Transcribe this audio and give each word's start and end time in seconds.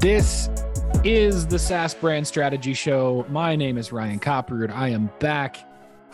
This 0.00 0.48
is 1.04 1.46
the 1.46 1.58
SaaS 1.58 1.94
Brand 1.94 2.26
Strategy 2.26 2.72
Show. 2.74 3.26
My 3.28 3.54
name 3.54 3.76
is 3.76 3.92
Ryan 3.92 4.18
Copperwood. 4.18 4.70
I 4.70 4.88
am 4.88 5.10
back 5.18 5.58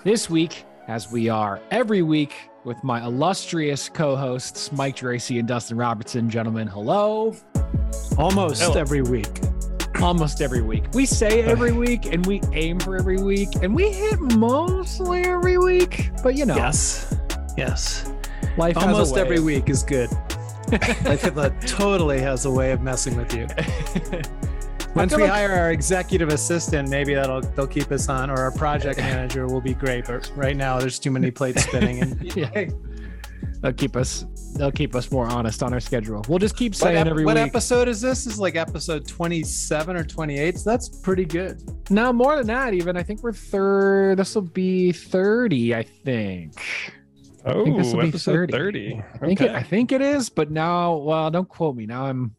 this 0.02 0.28
week, 0.28 0.64
as 0.88 1.10
we 1.10 1.28
are 1.28 1.60
every 1.70 2.02
week, 2.02 2.34
with 2.64 2.82
my 2.82 3.04
illustrious 3.04 3.88
co-hosts 3.88 4.72
Mike 4.72 4.96
Tracy 4.96 5.38
and 5.38 5.46
Dustin 5.46 5.76
Robertson. 5.76 6.28
Gentlemen, 6.28 6.66
hello. 6.66 7.36
Almost 8.18 8.62
Hello. 8.62 8.74
every 8.80 9.02
week. 9.02 9.40
Almost 10.00 10.40
every 10.42 10.62
week. 10.62 10.84
We 10.92 11.06
say 11.06 11.42
every 11.42 11.72
week, 11.86 12.06
and 12.06 12.26
we 12.26 12.40
aim 12.52 12.80
for 12.80 12.96
every 12.96 13.18
week, 13.22 13.50
and 13.62 13.74
we 13.74 13.90
hit 13.90 14.20
mostly 14.20 15.22
every 15.22 15.58
week. 15.58 16.10
But 16.24 16.34
you 16.34 16.44
know, 16.44 16.56
Yes. 16.56 17.14
Yes. 17.56 18.10
life 18.58 18.76
Almost 18.76 19.16
every 19.16 19.40
week 19.40 19.68
is 19.68 19.82
good. 19.84 20.10
Life 21.34 21.66
totally 21.66 22.20
has 22.20 22.44
a 22.44 22.50
way 22.50 22.72
of 22.72 22.80
messing 22.82 23.16
with 23.16 23.32
you. 23.34 23.46
Once 24.94 25.14
we 25.14 25.22
like- 25.22 25.30
hire 25.30 25.52
our 25.52 25.72
executive 25.72 26.28
assistant, 26.30 26.88
maybe 26.88 27.14
that'll 27.14 27.42
they'll 27.42 27.66
keep 27.66 27.90
us 27.92 28.08
on, 28.08 28.30
or 28.30 28.38
our 28.38 28.50
project 28.50 28.98
manager 29.12 29.46
will 29.46 29.60
be 29.60 29.74
great. 29.74 30.06
But 30.06 30.30
right 30.34 30.56
now, 30.56 30.78
there's 30.78 30.98
too 30.98 31.10
many 31.10 31.30
plates 31.30 31.62
spinning. 31.64 32.00
And 32.02 32.34
Yeah. 32.36 32.70
They'll 33.60 33.72
keep 33.72 33.96
us. 33.96 34.24
They'll 34.56 34.72
keep 34.72 34.94
us 34.94 35.10
more 35.10 35.26
honest 35.26 35.62
on 35.62 35.72
our 35.74 35.80
schedule. 35.80 36.24
We'll 36.28 36.38
just 36.38 36.56
keep 36.56 36.72
what, 36.72 36.78
saying 36.78 36.96
ep- 36.96 37.06
every 37.08 37.24
what 37.26 37.36
week. 37.36 37.46
episode 37.46 37.88
is 37.88 38.00
this? 38.00 38.24
This 38.24 38.34
is 38.34 38.40
like 38.40 38.56
episode 38.56 39.06
27 39.06 39.96
or 39.96 40.04
28. 40.04 40.58
So 40.58 40.70
that's 40.70 40.88
pretty 40.88 41.24
good. 41.26 41.62
No, 41.90 42.10
more 42.12 42.36
than 42.38 42.46
that. 42.48 42.72
Even 42.74 42.96
I 42.96 43.02
think 43.02 43.22
we're 43.22 43.32
third. 43.32 44.18
This 44.18 44.34
will 44.34 44.42
be 44.42 44.92
thirty. 44.92 45.74
I 45.74 45.82
think. 45.82 46.54
Oh, 47.46 47.64
think 47.64 47.78
this 47.78 47.92
will 47.94 48.02
be 48.02 48.08
episode 48.08 48.50
30. 48.50 48.52
30. 48.52 49.02
I 49.14 49.18
think 49.26 49.40
it, 49.40 49.44
Okay. 49.44 49.54
I 49.54 49.62
think 49.62 49.92
it 49.92 50.00
is, 50.02 50.28
but 50.28 50.50
now, 50.50 50.96
well, 50.96 51.30
don't 51.30 51.48
quote 51.48 51.76
me. 51.76 51.86
Now 51.86 52.06
I'm. 52.06 52.34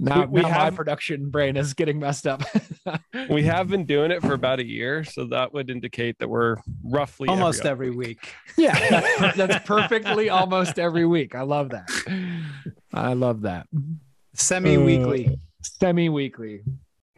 Now, 0.00 0.20
We- 0.26 0.26
we 0.26 0.42
now 0.42 0.50
my 0.50 0.70
production 0.70 1.28
brain 1.28 1.56
is 1.56 1.74
getting 1.74 1.98
messed 1.98 2.24
up. 2.28 2.42
we 3.30 3.42
have 3.42 3.66
been 3.68 3.84
doing 3.84 4.12
it 4.12 4.22
for 4.22 4.32
about 4.34 4.60
a 4.60 4.64
year, 4.64 5.02
so 5.02 5.24
that 5.26 5.52
would 5.52 5.70
indicate 5.70 6.16
that 6.20 6.28
we're 6.28 6.56
roughly 6.84 7.28
Almost 7.28 7.64
every, 7.66 7.88
every 7.88 7.96
week. 7.96 8.32
yeah, 8.56 8.78
that's, 9.18 9.36
that's 9.36 9.66
perfectly 9.66 10.30
almost 10.30 10.78
every 10.78 11.04
week. 11.04 11.34
I 11.34 11.42
love 11.42 11.70
that. 11.70 11.88
I 12.94 13.14
love 13.14 13.40
that. 13.40 13.66
Semi-weekly. 14.34 15.36
Semi-weekly. 15.62 16.62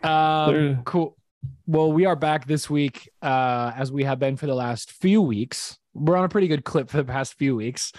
Um, 0.02 0.83
cool. 0.84 1.16
Well, 1.66 1.92
we 1.92 2.06
are 2.06 2.16
back 2.16 2.46
this 2.46 2.70
week, 2.70 3.10
uh, 3.20 3.72
as 3.77 3.92
we 3.92 4.05
have 4.05 4.18
been 4.18 4.36
for 4.38 4.46
the 4.46 4.55
last 4.55 4.92
few 4.92 5.20
weeks. 5.20 5.77
We're 5.94 6.16
on 6.16 6.24
a 6.24 6.28
pretty 6.28 6.48
good 6.48 6.64
clip 6.64 6.88
for 6.88 6.98
the 6.98 7.05
past 7.05 7.34
few 7.34 7.56
weeks. 7.56 7.92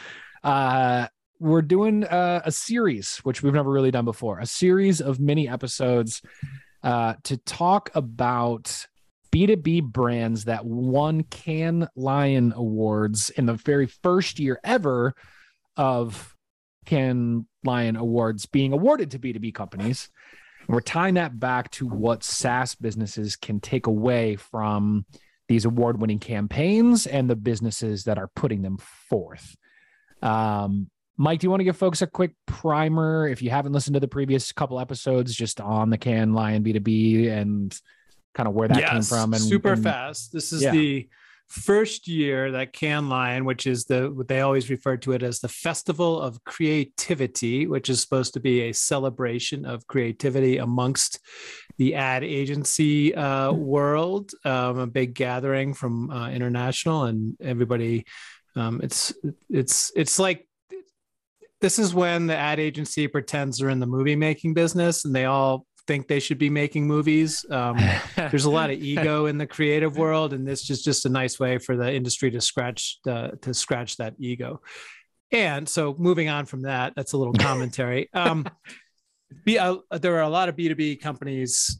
Uh, 0.43 1.07
we're 1.39 1.61
doing 1.61 2.03
uh, 2.03 2.41
a 2.45 2.51
series, 2.51 3.17
which 3.17 3.41
we've 3.41 3.53
never 3.53 3.71
really 3.71 3.91
done 3.91 4.05
before, 4.05 4.39
a 4.39 4.45
series 4.45 5.01
of 5.01 5.19
mini 5.19 5.49
episodes 5.49 6.21
uh, 6.83 7.15
to 7.23 7.37
talk 7.37 7.89
about 7.95 8.85
B2B 9.31 9.83
brands 9.83 10.45
that 10.45 10.65
won 10.65 11.23
Cannes 11.23 11.87
Lion 11.95 12.53
Awards 12.55 13.29
in 13.31 13.45
the 13.45 13.53
very 13.53 13.87
first 13.87 14.39
year 14.39 14.59
ever 14.63 15.13
of 15.77 16.35
Cannes 16.85 17.45
Lion 17.63 17.95
Awards 17.95 18.45
being 18.45 18.73
awarded 18.73 19.11
to 19.11 19.19
B2B 19.19 19.53
companies. 19.53 20.09
And 20.67 20.75
we're 20.75 20.81
tying 20.81 21.15
that 21.15 21.39
back 21.39 21.71
to 21.71 21.87
what 21.87 22.23
SaaS 22.23 22.75
businesses 22.75 23.35
can 23.35 23.59
take 23.59 23.87
away 23.87 24.35
from 24.35 25.05
these 25.51 25.65
award 25.65 25.99
winning 25.99 26.17
campaigns 26.19 27.05
and 27.05 27.29
the 27.29 27.35
businesses 27.35 28.05
that 28.05 28.17
are 28.17 28.29
putting 28.35 28.61
them 28.61 28.77
forth. 29.09 29.57
Um, 30.21 30.89
Mike, 31.17 31.41
do 31.41 31.45
you 31.45 31.49
want 31.51 31.59
to 31.59 31.65
give 31.65 31.75
folks 31.75 32.01
a 32.01 32.07
quick 32.07 32.31
primer 32.45 33.27
if 33.27 33.41
you 33.41 33.49
haven't 33.49 33.73
listened 33.73 33.95
to 33.95 33.99
the 33.99 34.07
previous 34.07 34.53
couple 34.53 34.79
episodes 34.79 35.35
just 35.35 35.59
on 35.59 35.89
the 35.89 35.97
Cannes 35.97 36.33
Lion 36.33 36.63
B2B 36.63 37.29
and 37.29 37.77
kind 38.33 38.47
of 38.47 38.53
where 38.55 38.69
that 38.69 38.89
came 38.89 39.01
from? 39.01 39.33
And 39.33 39.41
super 39.43 39.73
and- 39.73 39.83
fast. 39.83 40.31
This 40.31 40.53
is 40.53 40.61
Yeah. 40.63 40.71
the 40.71 41.09
first 41.51 42.07
year 42.07 42.51
that 42.51 42.73
Cannes 42.73 43.09
Lion, 43.09 43.45
which 43.45 43.67
is 43.67 43.85
the 43.85 44.09
what 44.11 44.27
they 44.27 44.41
always 44.41 44.69
refer 44.69 44.97
to 44.97 45.11
it 45.11 45.21
as 45.21 45.39
the 45.39 45.49
Festival 45.49 46.19
of 46.19 46.43
Creativity, 46.45 47.67
which 47.67 47.89
is 47.89 48.01
supposed 48.01 48.33
to 48.33 48.39
be 48.39 48.61
a 48.61 48.73
celebration 48.73 49.65
of 49.65 49.85
creativity 49.87 50.57
amongst 50.57 51.19
the 51.77 51.95
ad 51.95 52.23
agency 52.23 53.13
uh, 53.13 53.51
world. 53.51 54.31
Um, 54.45 54.79
a 54.79 54.87
big 54.87 55.13
gathering 55.13 55.73
from 55.73 56.09
uh, 56.09 56.29
international 56.29 57.03
and 57.03 57.35
everybody. 57.41 58.05
Um, 58.55 58.79
it's 58.81 59.13
it's 59.49 59.91
it's 59.95 60.19
like 60.19 60.47
this 61.61 61.77
is 61.77 61.93
when 61.93 62.27
the 62.27 62.35
ad 62.35 62.59
agency 62.59 63.07
pretends 63.07 63.59
they're 63.59 63.69
in 63.69 63.79
the 63.79 63.85
movie 63.85 64.15
making 64.15 64.53
business 64.53 65.05
and 65.05 65.15
they 65.15 65.25
all 65.25 65.65
think 65.87 66.07
they 66.07 66.19
should 66.19 66.37
be 66.37 66.49
making 66.49 66.87
movies. 66.87 67.45
Um, 67.49 67.77
there's 68.15 68.45
a 68.45 68.49
lot 68.49 68.69
of 68.69 68.81
ego 68.81 69.25
in 69.25 69.37
the 69.37 69.47
creative 69.47 69.97
world, 69.97 70.33
and 70.33 70.47
this 70.47 70.69
is 70.69 70.83
just 70.83 71.05
a 71.05 71.09
nice 71.09 71.39
way 71.39 71.57
for 71.57 71.75
the 71.75 71.93
industry 71.93 72.31
to 72.31 72.41
scratch 72.41 72.99
the, 73.03 73.37
to 73.41 73.53
scratch 73.53 73.97
that 73.97 74.15
ego. 74.19 74.61
And 75.31 75.67
so, 75.67 75.95
moving 75.97 76.29
on 76.29 76.45
from 76.45 76.63
that, 76.63 76.93
that's 76.95 77.13
a 77.13 77.17
little 77.17 77.33
commentary. 77.39 78.09
Um, 78.13 78.45
be, 79.45 79.57
uh, 79.57 79.77
there 79.91 80.17
are 80.17 80.23
a 80.23 80.29
lot 80.29 80.49
of 80.49 80.55
B2B 80.55 81.01
companies. 81.01 81.79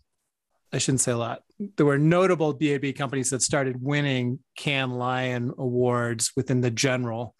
I 0.73 0.78
shouldn't 0.78 1.01
say 1.01 1.11
a 1.11 1.17
lot. 1.17 1.41
There 1.75 1.85
were 1.85 1.97
notable 1.97 2.57
B2B 2.57 2.97
companies 2.97 3.29
that 3.31 3.41
started 3.41 3.81
winning 3.81 4.40
Cannes 4.56 4.94
Lion 4.94 5.51
awards 5.57 6.31
within 6.35 6.61
the 6.61 6.72
general. 6.72 7.35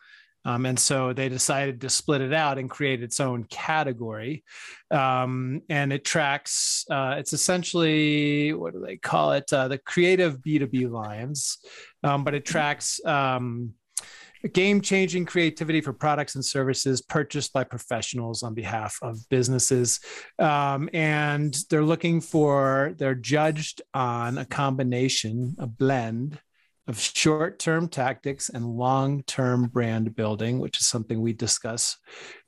Um, 0.46 0.66
and 0.66 0.80
so 0.80 1.14
they 1.14 1.30
decided 1.30 1.82
to 1.82 1.90
split 1.90 2.22
it 2.22 2.34
out 2.34 2.58
and 2.58 2.70
create 2.70 3.04
its 3.04 3.20
own 3.20 3.44
category. 3.46 4.44
Um, 4.90 5.62
and 5.70 5.94
it 5.94 6.04
tracks, 6.04 6.86
uh, 6.90 7.16
it's 7.18 7.34
essentially, 7.34 8.54
what 8.54 8.74
do 8.74 8.84
they 8.86 8.98
call 8.98 9.34
it? 9.34 9.52
Uh, 9.54 9.68
the 9.68 9.78
creative 9.78 10.40
B2B 10.40 10.90
lions, 10.90 11.58
um, 12.04 12.24
but 12.24 12.34
it 12.34 12.46
tracks 12.46 13.04
um, 13.06 13.74
game 14.54 14.82
changing 14.82 15.26
creativity 15.26 15.82
for 15.82 15.94
products 15.94 16.36
and 16.36 16.44
services 16.44 17.02
purchased 17.02 17.54
by 17.54 17.64
professionals 17.64 18.44
on 18.44 18.54
behalf 18.54 18.98
of 19.02 19.18
businesses. 19.30 20.00
Um, 20.40 20.90
and 20.94 21.56
they're 21.70 21.84
looking 21.84 22.22
for, 22.22 22.96
they're 22.98 23.16
judged 23.16 23.82
on 23.94 24.38
a 24.38 24.46
combination, 24.46 25.56
a 25.60 25.68
blend 25.68 26.40
of 26.88 27.00
short-term 27.00 27.88
tactics 27.88 28.50
and 28.50 28.66
long-term 28.66 29.68
brand 29.68 30.16
building, 30.16 30.60
which 30.60 30.80
is 30.80 30.88
something 30.88 31.22
we 31.22 31.34
discuss 31.34 31.98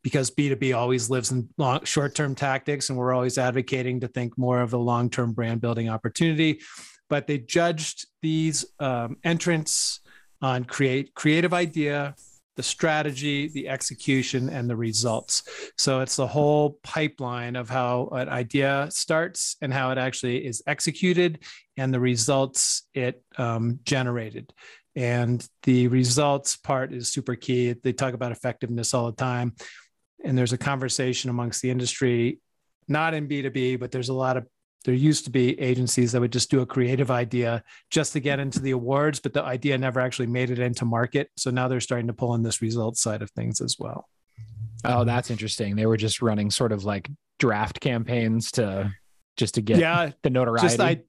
because 0.02 0.32
B2B 0.32 0.76
always 0.76 1.10
lives 1.10 1.32
in 1.32 1.48
long, 1.58 1.84
short-term 1.84 2.36
tactics 2.36 2.90
and 2.90 2.98
we're 2.98 3.14
always 3.14 3.38
advocating 3.38 4.00
to 4.02 4.08
think 4.08 4.38
more 4.38 4.62
of 4.62 4.72
the 4.72 4.80
long-term 4.80 5.34
brand 5.34 5.62
building 5.62 5.88
opportunity. 5.88 6.62
But 7.10 7.28
they 7.28 7.38
judged 7.38 8.08
these 8.22 8.66
um, 8.80 9.18
entrants 9.24 10.00
on 10.42 10.66
create 10.66 11.14
creative 11.14 11.54
idea, 11.54 12.16
the 12.56 12.64
strategy, 12.64 13.48
the 13.50 13.70
execution, 13.70 14.50
and 14.50 14.70
the 14.70 14.76
results. 14.76 15.44
So 15.78 16.02
it's 16.02 16.16
the 16.16 16.28
whole 16.28 16.80
pipeline 16.84 17.56
of 17.56 17.70
how 17.70 18.10
an 18.12 18.30
idea 18.30 18.88
starts 18.92 19.56
and 19.62 19.74
how 19.74 19.92
it 19.92 19.98
actually 19.98 20.46
is 20.46 20.62
executed 20.68 21.44
and 21.78 21.94
the 21.94 22.00
results 22.00 22.84
it 22.94 23.24
um, 23.38 23.80
generated. 23.84 24.54
And 24.96 25.46
the 25.64 25.88
results 25.88 26.56
part 26.56 26.94
is 26.94 27.12
super 27.12 27.36
key. 27.36 27.74
They 27.74 27.94
talk 27.94 28.14
about 28.14 28.32
effectiveness 28.32 28.94
all 28.94 29.08
the 29.08 29.18
time. 29.18 29.56
And 30.24 30.38
there's 30.38 30.54
a 30.54 30.58
conversation 30.58 31.30
amongst 31.30 31.62
the 31.62 31.72
industry, 31.72 32.40
not 32.88 33.14
in 33.14 33.28
B2B, 33.28 33.80
but 33.80 33.92
there's 33.92 34.10
a 34.10 34.14
lot 34.14 34.38
of 34.38 34.46
there 34.86 34.94
used 34.94 35.24
to 35.26 35.32
be 35.32 35.60
agencies 35.62 36.12
that 36.12 36.20
would 36.20 36.34
just 36.34 36.52
do 36.52 36.60
a 36.60 36.66
creative 36.66 37.10
idea 37.10 37.64
just 37.90 38.14
to 38.14 38.20
get 38.20 38.40
into 38.40 38.60
the 38.60 38.72
awards, 38.72 39.20
but 39.20 39.34
the 39.34 39.42
idea 39.42 39.78
never 39.78 40.02
actually 40.02 40.28
made 40.28 40.52
it 40.52 40.60
into 40.60 40.84
market. 40.84 41.30
So 41.38 41.52
now 41.52 41.70
they're 41.70 41.80
starting 41.80 42.08
to 42.08 42.14
pull 42.14 42.36
in 42.36 42.44
this 42.44 42.62
results 42.62 43.02
side 43.02 43.22
of 43.22 43.32
things 43.32 43.62
as 43.62 43.78
well. 43.80 44.10
Oh, 44.84 45.06
that's 45.06 45.32
interesting. 45.32 45.78
They 45.78 45.86
were 45.86 45.96
just 45.96 46.22
running 46.22 46.52
sort 46.52 46.74
of 46.74 46.84
like 46.84 47.10
draft 47.40 47.80
campaigns 47.80 48.52
to 48.54 48.94
just 49.38 49.56
to 49.56 49.62
get 49.62 49.80
yeah, 49.80 50.12
the 50.22 50.30
notoriety. 50.30 50.68
just 50.68 50.82
I 50.82 51.02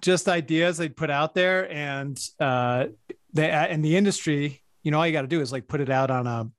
just 0.00 0.28
ideas 0.28 0.78
they'd 0.78 0.96
put 0.96 1.10
out 1.10 1.34
there, 1.34 1.70
and 1.72 2.18
uh, 2.38 2.86
they 3.32 3.68
in 3.70 3.82
the 3.82 3.96
industry, 3.96 4.62
you 4.82 4.90
know, 4.90 4.98
all 4.98 5.06
you 5.06 5.12
got 5.12 5.22
to 5.22 5.28
do 5.28 5.40
is 5.40 5.52
like 5.52 5.68
put 5.68 5.80
it 5.80 5.90
out 5.90 6.10
on 6.10 6.26
a 6.26 6.50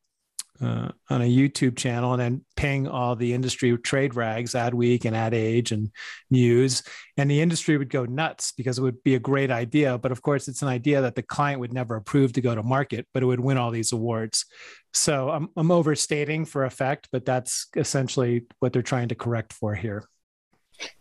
uh, 0.61 0.91
on 1.09 1.21
a 1.21 1.25
YouTube 1.25 1.75
channel 1.75 2.13
and 2.13 2.21
then 2.21 2.45
ping 2.55 2.87
all 2.87 3.15
the 3.15 3.33
industry 3.33 3.75
trade 3.79 4.15
rags, 4.15 4.53
Adweek 4.53 5.05
and 5.05 5.15
Ad 5.15 5.33
Age 5.33 5.71
and 5.71 5.89
News, 6.29 6.83
and 7.17 7.31
the 7.31 7.41
industry 7.41 7.77
would 7.77 7.89
go 7.89 8.05
nuts 8.05 8.51
because 8.51 8.77
it 8.77 8.83
would 8.83 9.01
be 9.03 9.15
a 9.15 9.19
great 9.19 9.49
idea. 9.49 9.97
But 9.97 10.11
of 10.11 10.21
course, 10.21 10.47
it's 10.47 10.61
an 10.61 10.67
idea 10.67 11.01
that 11.01 11.15
the 11.15 11.23
client 11.23 11.59
would 11.61 11.73
never 11.73 11.95
approve 11.95 12.33
to 12.33 12.41
go 12.41 12.53
to 12.53 12.61
market, 12.61 13.07
but 13.13 13.23
it 13.23 13.25
would 13.25 13.39
win 13.39 13.57
all 13.57 13.71
these 13.71 13.91
awards. 13.91 14.45
So 14.93 15.29
I'm, 15.29 15.49
I'm 15.57 15.71
overstating 15.71 16.45
for 16.45 16.65
effect, 16.65 17.09
but 17.11 17.25
that's 17.25 17.67
essentially 17.75 18.45
what 18.59 18.71
they're 18.71 18.81
trying 18.81 19.07
to 19.07 19.15
correct 19.15 19.53
for 19.53 19.73
here. 19.73 20.03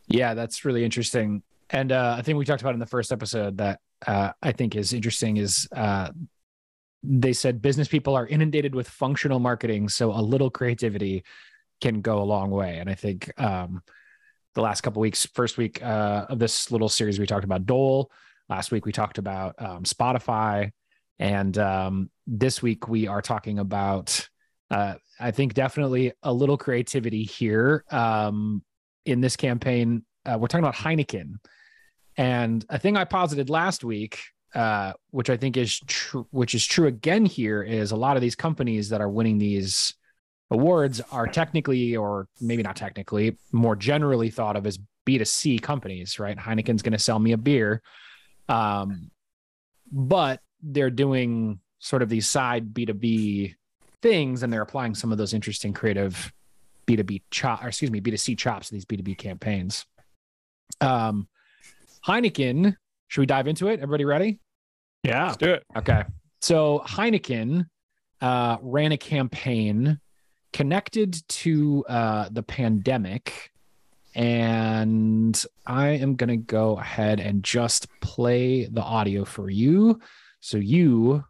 Yeah, 0.06 0.34
that's 0.34 0.64
really 0.64 0.84
interesting. 0.84 1.42
And 1.72 1.92
uh, 1.92 2.16
I 2.18 2.22
think 2.22 2.36
we 2.36 2.44
talked 2.44 2.62
about 2.62 2.74
in 2.74 2.80
the 2.80 2.86
first 2.86 3.12
episode 3.12 3.58
that 3.58 3.80
uh, 4.06 4.32
I 4.42 4.52
think 4.52 4.74
is 4.74 4.92
interesting 4.92 5.36
is 5.36 5.68
uh, 5.74 6.10
they 7.02 7.32
said 7.32 7.62
business 7.62 7.88
people 7.88 8.14
are 8.16 8.26
inundated 8.26 8.74
with 8.74 8.88
functional 8.88 9.38
marketing, 9.38 9.88
so 9.88 10.10
a 10.10 10.20
little 10.20 10.50
creativity 10.50 11.24
can 11.80 12.00
go 12.00 12.20
a 12.20 12.24
long 12.24 12.50
way. 12.50 12.78
And 12.78 12.90
I 12.90 12.94
think 12.94 13.32
um, 13.40 13.82
the 14.54 14.62
last 14.62 14.80
couple 14.82 15.00
weeks. 15.00 15.26
First 15.26 15.58
week 15.58 15.82
uh, 15.82 16.26
of 16.28 16.38
this 16.38 16.70
little 16.70 16.88
series, 16.88 17.18
we 17.18 17.26
talked 17.26 17.44
about 17.44 17.66
Dole. 17.66 18.10
Last 18.48 18.72
week, 18.72 18.84
we 18.84 18.92
talked 18.92 19.18
about 19.18 19.54
um, 19.58 19.84
Spotify. 19.84 20.72
And 21.18 21.56
um, 21.58 22.10
this 22.26 22.62
week, 22.62 22.88
we 22.88 23.06
are 23.06 23.22
talking 23.22 23.58
about, 23.58 24.28
uh, 24.70 24.94
I 25.18 25.30
think, 25.30 25.54
definitely 25.54 26.12
a 26.22 26.32
little 26.32 26.56
creativity 26.56 27.22
here 27.22 27.84
um, 27.90 28.62
in 29.04 29.20
this 29.20 29.36
campaign. 29.36 30.04
Uh, 30.26 30.36
we're 30.38 30.48
talking 30.48 30.64
about 30.64 30.74
Heineken. 30.74 31.34
And 32.16 32.64
a 32.68 32.78
thing 32.78 32.96
I 32.96 33.04
posited 33.04 33.50
last 33.50 33.84
week, 33.84 34.20
uh, 34.54 34.92
which 35.10 35.30
I 35.30 35.36
think 35.36 35.56
is 35.56 35.78
true, 35.86 36.26
which 36.30 36.54
is 36.54 36.66
true 36.66 36.86
again 36.86 37.24
here, 37.24 37.62
is 37.62 37.92
a 37.92 37.96
lot 37.96 38.16
of 38.16 38.22
these 38.22 38.34
companies 38.34 38.88
that 38.88 39.00
are 39.00 39.08
winning 39.08 39.38
these 39.38 39.94
awards 40.50 41.00
are 41.12 41.26
technically, 41.26 41.96
or 41.96 42.26
maybe 42.40 42.62
not 42.62 42.76
technically, 42.76 43.38
more 43.52 43.76
generally 43.76 44.30
thought 44.30 44.56
of 44.56 44.66
as 44.66 44.78
B2C 45.06 45.62
companies, 45.62 46.18
right? 46.18 46.36
Heineken's 46.36 46.82
going 46.82 46.92
to 46.92 46.98
sell 46.98 47.18
me 47.18 47.32
a 47.32 47.38
beer. 47.38 47.82
Um, 48.48 49.10
but 49.90 50.40
they're 50.62 50.90
doing 50.90 51.60
sort 51.78 52.02
of 52.02 52.08
these 52.08 52.28
side 52.28 52.72
B2B 52.74 53.54
things 54.02 54.42
and 54.42 54.52
they're 54.52 54.62
applying 54.62 54.94
some 54.94 55.12
of 55.12 55.18
those 55.18 55.34
interesting 55.34 55.72
creative 55.72 56.32
B2B 56.86 57.22
chop, 57.30 57.64
excuse 57.64 57.90
me, 57.90 58.00
B2C 58.00 58.36
chops 58.36 58.68
to 58.68 58.74
these 58.74 58.84
B2B 58.84 59.16
campaigns. 59.16 59.86
Um, 60.80 61.28
Heineken, 62.06 62.74
should 63.08 63.20
we 63.20 63.26
dive 63.26 63.46
into 63.46 63.68
it? 63.68 63.80
Everybody 63.80 64.04
ready? 64.04 64.40
Yeah. 65.02 65.26
Let's 65.26 65.36
do 65.36 65.52
it. 65.52 65.64
Okay. 65.76 66.04
So 66.40 66.82
Heineken 66.86 67.66
uh, 68.20 68.56
ran 68.60 68.92
a 68.92 68.96
campaign 68.96 69.98
connected 70.52 71.16
to 71.28 71.84
uh, 71.88 72.28
the 72.30 72.42
pandemic. 72.42 73.50
And 74.14 75.42
I 75.66 75.88
am 75.90 76.16
going 76.16 76.30
to 76.30 76.36
go 76.36 76.78
ahead 76.78 77.20
and 77.20 77.44
just 77.44 77.86
play 78.00 78.64
the 78.64 78.82
audio 78.82 79.24
for 79.24 79.48
you 79.48 80.00
so 80.40 80.56
you 80.56 81.22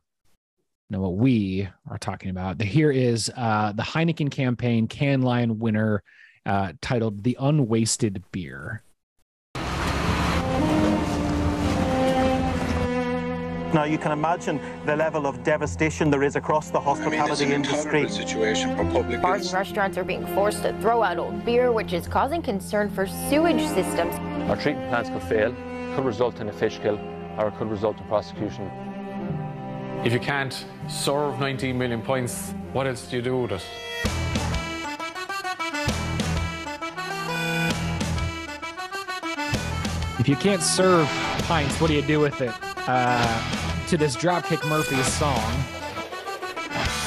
know 0.88 1.00
what 1.00 1.16
we 1.16 1.68
are 1.88 1.98
talking 1.98 2.30
about. 2.30 2.60
Here 2.60 2.90
is 2.90 3.30
uh, 3.36 3.72
the 3.72 3.82
Heineken 3.82 4.30
campaign 4.30 4.88
Cannes 4.88 5.22
Lion 5.22 5.58
winner 5.58 6.02
uh, 6.46 6.72
titled 6.80 7.22
The 7.22 7.36
Unwasted 7.40 8.22
Beer. 8.32 8.82
Now 13.72 13.84
you 13.84 13.98
can 13.98 14.10
imagine 14.10 14.60
the 14.84 14.96
level 14.96 15.28
of 15.28 15.44
devastation 15.44 16.10
there 16.10 16.24
is 16.24 16.34
across 16.34 16.70
the 16.70 16.80
hospitality 16.80 17.44
I 17.44 17.48
mean, 17.48 17.54
industry. 17.56 18.02
It's 18.02 18.16
an 18.16 18.26
situation 18.26 18.76
for 18.76 18.84
public 18.90 19.22
Bars 19.22 19.46
and 19.46 19.54
restaurants 19.54 19.96
are 19.96 20.02
being 20.02 20.26
forced 20.34 20.62
to 20.62 20.76
throw 20.80 21.04
out 21.04 21.18
old 21.18 21.44
beer, 21.44 21.70
which 21.70 21.92
is 21.92 22.08
causing 22.08 22.42
concern 22.42 22.90
for 22.90 23.06
sewage 23.06 23.62
systems. 23.68 24.16
Our 24.50 24.56
treatment 24.56 24.88
plants 24.90 25.10
could 25.10 25.22
fail, 25.22 25.54
could 25.94 26.04
result 26.04 26.40
in 26.40 26.48
a 26.48 26.52
fish 26.52 26.80
kill, 26.80 26.98
or 27.38 27.46
it 27.46 27.58
could 27.58 27.70
result 27.70 27.96
in 28.00 28.04
prosecution. 28.06 28.68
If 30.04 30.12
you 30.12 30.18
can't 30.18 30.64
serve 30.88 31.38
19 31.38 31.78
million 31.78 32.02
points, 32.02 32.52
what 32.72 32.88
else 32.88 33.06
do 33.06 33.18
you 33.18 33.22
do 33.22 33.36
with 33.42 33.52
it? 33.52 33.64
If 40.18 40.28
you 40.28 40.34
can't 40.34 40.60
serve 40.60 41.06
pints, 41.46 41.80
what 41.80 41.86
do 41.86 41.94
you 41.94 42.02
do 42.02 42.18
with 42.18 42.40
it? 42.40 42.50
Uh, 42.86 43.86
to 43.86 43.96
this 43.96 44.16
Dropkick 44.16 44.66
Murphys 44.68 45.06
song, 45.06 45.52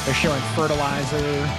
they're 0.05 0.13
showing 0.13 0.39
fertilizer. 0.55 1.49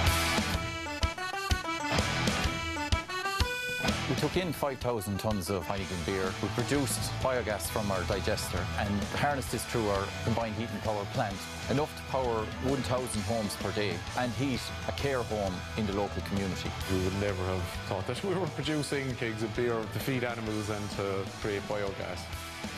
We 4.09 4.15
took 4.15 4.37
in 4.37 4.53
5,000 4.53 5.19
tons 5.19 5.49
of 5.49 5.65
Heineken 5.65 6.05
beer. 6.05 6.31
We 6.41 6.47
produced 6.49 7.11
biogas 7.21 7.63
from 7.67 7.91
our 7.91 8.01
digester 8.03 8.63
and 8.79 9.03
harnessed 9.15 9.51
this 9.51 9.65
through 9.65 9.89
our 9.89 10.05
combined 10.23 10.55
heat 10.55 10.69
and 10.71 10.81
power 10.83 11.05
plant, 11.13 11.35
enough 11.69 11.93
to 11.97 12.03
power 12.11 12.45
1,000 12.63 13.21
homes 13.23 13.55
per 13.57 13.71
day 13.71 13.97
and 14.17 14.31
heat 14.33 14.61
a 14.87 14.91
care 14.93 15.23
home 15.23 15.53
in 15.77 15.85
the 15.87 15.93
local 15.93 16.21
community. 16.23 16.71
We 16.91 17.03
would 17.03 17.19
never 17.19 17.43
have 17.45 17.63
thought 17.89 18.07
that 18.07 18.23
we 18.23 18.33
were 18.33 18.47
producing 18.47 19.13
kegs 19.15 19.43
of 19.43 19.53
beer 19.55 19.73
to 19.73 19.99
feed 19.99 20.23
animals 20.23 20.69
and 20.69 20.89
to 20.91 21.25
create 21.41 21.67
biogas. 21.67 22.19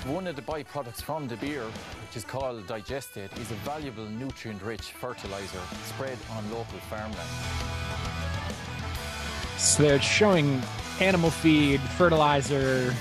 One 0.05 0.27
of 0.27 0.35
the 0.35 0.41
byproducts 0.41 1.01
from 1.01 1.27
the 1.27 1.35
beer, 1.37 1.63
which 1.63 2.15
is 2.15 2.23
called 2.23 2.65
digestate, 2.67 3.37
is 3.39 3.51
a 3.51 3.55
valuable 3.55 4.05
nutrient-rich 4.05 4.91
fertilizer 4.93 5.59
spread 5.85 6.17
on 6.31 6.49
local 6.51 6.79
farmland. 6.89 7.29
So 9.57 9.83
they're 9.83 10.01
showing 10.01 10.61
animal 10.99 11.29
feed, 11.29 11.81
fertilizer, 11.81 12.93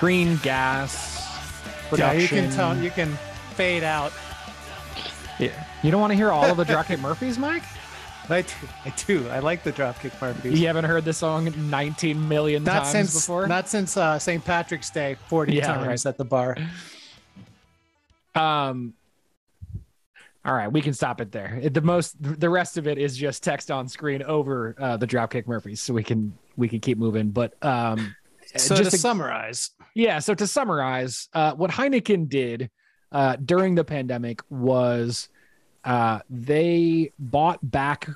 green 0.00 0.38
gas 0.42 1.14
production. 1.88 2.18
Yeah, 2.18 2.22
you 2.22 2.28
can 2.28 2.50
tell. 2.50 2.76
You 2.76 2.90
can 2.90 3.16
fade 3.54 3.84
out. 3.84 4.12
Yeah. 5.38 5.64
You 5.82 5.90
don't 5.90 6.00
want 6.00 6.12
to 6.12 6.16
hear 6.16 6.30
all 6.30 6.46
of 6.46 6.56
the 6.56 6.64
Dropkick 6.64 7.00
Murphys, 7.00 7.38
Mike? 7.38 7.62
I 8.30 8.42
do. 8.42 8.48
I 8.84 8.90
do. 9.06 9.28
I 9.28 9.38
like 9.38 9.62
the 9.62 9.72
Dropkick 9.72 10.20
Murphys. 10.20 10.58
You 10.60 10.66
haven't 10.66 10.84
heard 10.84 11.04
the 11.04 11.12
song 11.12 11.52
19 11.70 12.28
million 12.28 12.64
Not 12.64 12.78
times 12.84 12.88
since 12.90 13.14
before? 13.14 13.46
not 13.46 13.68
since 13.68 13.96
uh, 13.96 14.18
St. 14.18 14.44
Patrick's 14.44 14.90
Day, 14.90 15.16
forty 15.28 15.54
Yeah, 15.54 15.66
times 15.66 15.86
right. 16.04 16.06
at 16.06 16.18
the 16.18 16.24
bar. 16.24 16.56
Um. 18.34 18.94
All 20.44 20.54
right, 20.54 20.70
we 20.70 20.80
can 20.80 20.92
stop 20.94 21.20
it 21.20 21.32
there. 21.32 21.60
The 21.72 21.80
most, 21.80 22.14
the 22.20 22.48
rest 22.48 22.78
of 22.78 22.86
it 22.86 22.98
is 22.98 23.16
just 23.16 23.42
text 23.42 23.68
on 23.68 23.88
screen 23.88 24.22
over 24.22 24.76
uh, 24.78 24.96
the 24.96 25.06
Dropkick 25.06 25.48
Murphys, 25.48 25.80
so 25.82 25.92
we 25.92 26.04
can 26.04 26.36
we 26.56 26.68
can 26.68 26.78
keep 26.78 26.98
moving. 26.98 27.30
But 27.30 27.54
um, 27.64 28.14
So 28.54 28.76
just 28.76 28.90
to 28.92 28.96
to- 28.96 28.98
summarize, 28.98 29.70
yeah. 29.96 30.20
So 30.20 30.34
to 30.34 30.46
summarize, 30.46 31.28
uh, 31.32 31.54
what 31.54 31.72
Heineken 31.72 32.28
did 32.28 32.70
uh, 33.10 33.36
during 33.44 33.74
the 33.74 33.82
pandemic 33.84 34.40
was 34.48 35.28
uh, 35.86 36.18
they 36.28 37.12
bought 37.18 37.58
back 37.62 38.08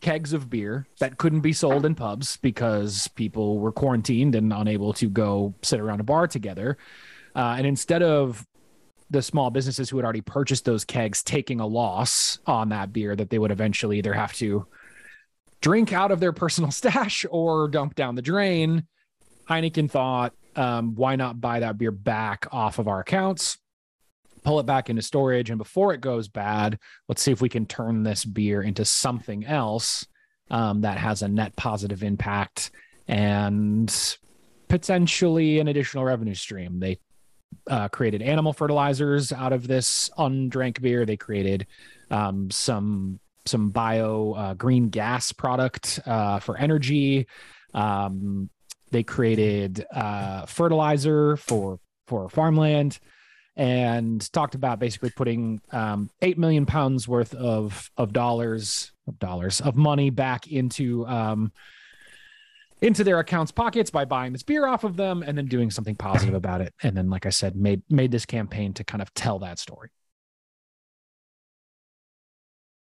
kegs 0.00 0.32
of 0.32 0.48
beer 0.48 0.86
that 0.98 1.18
couldn't 1.18 1.40
be 1.40 1.52
sold 1.52 1.84
in 1.84 1.94
pubs 1.94 2.36
because 2.38 3.08
people 3.08 3.58
were 3.58 3.72
quarantined 3.72 4.34
and 4.34 4.52
unable 4.52 4.92
to 4.92 5.08
go 5.10 5.54
sit 5.62 5.80
around 5.80 6.00
a 6.00 6.04
bar 6.04 6.26
together. 6.26 6.78
Uh, 7.34 7.54
and 7.58 7.66
instead 7.66 8.02
of 8.02 8.46
the 9.10 9.20
small 9.20 9.50
businesses 9.50 9.90
who 9.90 9.98
had 9.98 10.04
already 10.04 10.20
purchased 10.20 10.64
those 10.64 10.84
kegs 10.84 11.22
taking 11.22 11.60
a 11.60 11.66
loss 11.66 12.38
on 12.46 12.70
that 12.70 12.92
beer 12.92 13.14
that 13.14 13.30
they 13.30 13.38
would 13.38 13.50
eventually 13.50 13.98
either 13.98 14.14
have 14.14 14.32
to 14.32 14.66
drink 15.60 15.92
out 15.92 16.10
of 16.10 16.20
their 16.20 16.32
personal 16.32 16.70
stash 16.72 17.26
or 17.30 17.68
dump 17.68 17.94
down 17.94 18.14
the 18.14 18.22
drain, 18.22 18.86
Heineken 19.48 19.90
thought, 19.90 20.34
um, 20.54 20.94
why 20.94 21.16
not 21.16 21.40
buy 21.40 21.60
that 21.60 21.78
beer 21.78 21.90
back 21.90 22.46
off 22.52 22.78
of 22.78 22.86
our 22.88 23.00
accounts? 23.00 23.58
Pull 24.44 24.60
it 24.60 24.66
back 24.66 24.90
into 24.90 25.02
storage, 25.02 25.50
and 25.50 25.58
before 25.58 25.94
it 25.94 26.00
goes 26.00 26.28
bad, 26.28 26.78
let's 27.08 27.22
see 27.22 27.32
if 27.32 27.40
we 27.40 27.48
can 27.48 27.66
turn 27.66 28.02
this 28.02 28.24
beer 28.24 28.62
into 28.62 28.84
something 28.84 29.44
else 29.44 30.06
um, 30.50 30.80
that 30.82 30.98
has 30.98 31.22
a 31.22 31.28
net 31.28 31.54
positive 31.56 32.02
impact 32.02 32.70
and 33.08 34.16
potentially 34.68 35.58
an 35.58 35.68
additional 35.68 36.04
revenue 36.04 36.34
stream. 36.34 36.80
They 36.80 36.98
uh, 37.68 37.88
created 37.88 38.22
animal 38.22 38.52
fertilizers 38.52 39.32
out 39.32 39.52
of 39.52 39.66
this 39.66 40.10
undrank 40.18 40.80
beer. 40.80 41.04
They 41.04 41.16
created 41.16 41.66
um, 42.10 42.50
some 42.50 43.20
some 43.44 43.70
bio 43.70 44.34
uh, 44.36 44.54
green 44.54 44.88
gas 44.88 45.32
product 45.32 46.00
uh, 46.06 46.38
for 46.38 46.56
energy. 46.56 47.26
Um, 47.74 48.48
they 48.90 49.02
created 49.02 49.84
uh, 49.92 50.46
fertilizer 50.46 51.36
for 51.36 51.78
for 52.06 52.28
farmland 52.28 52.98
and 53.56 54.32
talked 54.32 54.54
about 54.54 54.78
basically 54.78 55.10
putting 55.10 55.60
um, 55.72 56.10
eight 56.22 56.38
million 56.38 56.64
pounds 56.66 57.06
worth 57.06 57.34
of 57.34 57.90
of 57.96 58.12
dollars 58.12 58.92
of 59.06 59.18
dollars 59.18 59.60
of 59.60 59.76
money 59.76 60.10
back 60.10 60.46
into 60.46 61.06
um, 61.06 61.52
into 62.80 63.04
their 63.04 63.18
accounts 63.18 63.52
pockets 63.52 63.90
by 63.90 64.04
buying 64.04 64.32
this 64.32 64.42
beer 64.42 64.66
off 64.66 64.84
of 64.84 64.96
them 64.96 65.22
and 65.22 65.36
then 65.36 65.46
doing 65.46 65.70
something 65.70 65.94
positive 65.94 66.34
about 66.34 66.60
it 66.60 66.72
and 66.82 66.96
then 66.96 67.10
like 67.10 67.26
i 67.26 67.30
said 67.30 67.54
made 67.54 67.82
made 67.90 68.10
this 68.10 68.26
campaign 68.26 68.72
to 68.72 68.82
kind 68.84 69.02
of 69.02 69.12
tell 69.14 69.38
that 69.38 69.58
story 69.58 69.90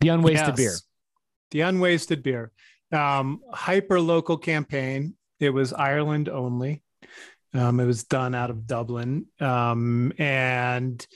the 0.00 0.08
unwasted 0.08 0.48
Yes. 0.48 0.56
beer 0.56 0.74
The 1.50 1.60
unwasted 1.62 2.22
beer. 2.22 2.52
Um, 2.92 3.40
hyper 3.52 4.00
local 4.00 4.36
campaign. 4.36 5.14
It 5.40 5.50
was 5.50 5.72
Ireland 5.72 6.28
only. 6.28 6.82
Um, 7.54 7.80
it 7.80 7.86
was 7.86 8.04
done 8.04 8.34
out 8.34 8.50
of 8.50 8.66
Dublin. 8.66 9.26
Um, 9.40 10.12
and 10.18 11.06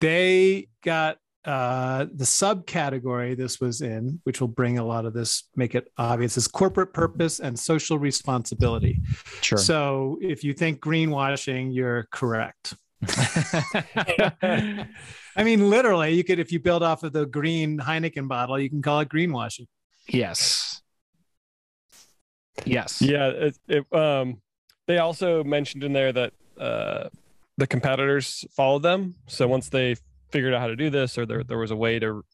they 0.00 0.68
got 0.84 1.18
uh, 1.44 2.06
the 2.12 2.24
subcategory 2.24 3.36
this 3.36 3.60
was 3.60 3.80
in, 3.80 4.20
which 4.24 4.40
will 4.40 4.48
bring 4.48 4.78
a 4.78 4.84
lot 4.84 5.06
of 5.06 5.14
this, 5.14 5.44
make 5.56 5.74
it 5.74 5.88
obvious, 5.96 6.36
is 6.36 6.48
corporate 6.48 6.92
purpose 6.92 7.40
and 7.40 7.58
social 7.58 7.98
responsibility. 7.98 9.00
sure 9.40 9.58
So 9.58 10.18
if 10.20 10.44
you 10.44 10.52
think 10.52 10.80
greenwashing, 10.80 11.74
you're 11.74 12.08
correct. 12.10 12.74
I 15.36 15.44
mean, 15.44 15.70
literally, 15.70 16.14
you 16.14 16.24
could, 16.24 16.38
if 16.38 16.50
you 16.50 16.60
build 16.60 16.82
off 16.82 17.02
of 17.04 17.12
the 17.12 17.26
green 17.26 17.78
Heineken 17.78 18.26
bottle, 18.26 18.58
you 18.58 18.68
can 18.68 18.82
call 18.82 19.00
it 19.00 19.08
greenwashing. 19.08 19.66
yes 20.08 20.66
Yes. 22.64 23.02
Yeah, 23.02 23.28
it, 23.28 23.58
it, 23.68 23.92
um, 23.92 24.40
they 24.86 24.98
also 24.98 25.42
mentioned 25.44 25.84
in 25.84 25.92
there 25.92 26.12
that 26.12 26.32
uh, 26.58 27.08
the 27.58 27.66
competitors 27.66 28.44
followed 28.50 28.82
them. 28.82 29.14
So 29.26 29.48
once 29.48 29.68
they 29.68 29.96
figured 30.30 30.54
out 30.54 30.60
how 30.60 30.68
to 30.68 30.76
do 30.76 30.90
this, 30.90 31.18
or 31.18 31.26
there 31.26 31.44
there 31.44 31.58
was 31.58 31.70
a 31.70 31.76
way 31.76 31.98
to 31.98 32.24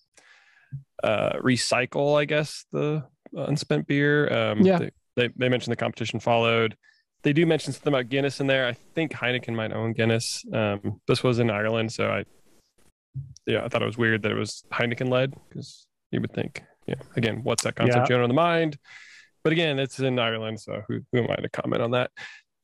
uh, 1.02 1.32
recycle, 1.40 2.18
I 2.20 2.24
guess 2.24 2.64
the 2.72 3.04
unspent 3.34 3.86
beer. 3.86 4.32
Um, 4.32 4.60
Yeah. 4.60 4.78
They, 4.78 4.90
they 5.16 5.28
they 5.36 5.48
mentioned 5.48 5.72
the 5.72 5.76
competition 5.76 6.20
followed. 6.20 6.76
They 7.22 7.32
do 7.32 7.46
mention 7.46 7.72
something 7.72 7.92
about 7.92 8.08
Guinness 8.08 8.40
in 8.40 8.46
there. 8.48 8.66
I 8.66 8.72
think 8.94 9.12
Heineken 9.12 9.54
might 9.54 9.72
own 9.72 9.92
Guinness. 9.92 10.44
Um, 10.52 11.00
this 11.06 11.22
was 11.22 11.38
in 11.38 11.50
Ireland, 11.50 11.92
so 11.92 12.08
I 12.10 12.24
yeah 13.46 13.64
I 13.64 13.68
thought 13.68 13.82
it 13.82 13.86
was 13.86 13.98
weird 13.98 14.22
that 14.22 14.32
it 14.32 14.38
was 14.38 14.64
Heineken 14.72 15.08
led 15.10 15.34
because 15.48 15.86
you 16.10 16.20
would 16.20 16.32
think 16.32 16.62
yeah 16.86 16.94
again 17.16 17.40
what's 17.42 17.62
that 17.64 17.74
concept 17.76 17.96
Yeah. 17.96 18.06
general 18.06 18.24
in 18.24 18.30
the 18.30 18.34
mind 18.34 18.78
but 19.44 19.52
again, 19.52 19.80
it's 19.80 19.98
in 19.98 20.20
Ireland, 20.20 20.60
so 20.60 20.82
who, 20.86 21.00
who 21.10 21.18
am 21.24 21.28
I 21.28 21.34
to 21.34 21.48
comment 21.48 21.82
on 21.82 21.90
that? 21.90 22.12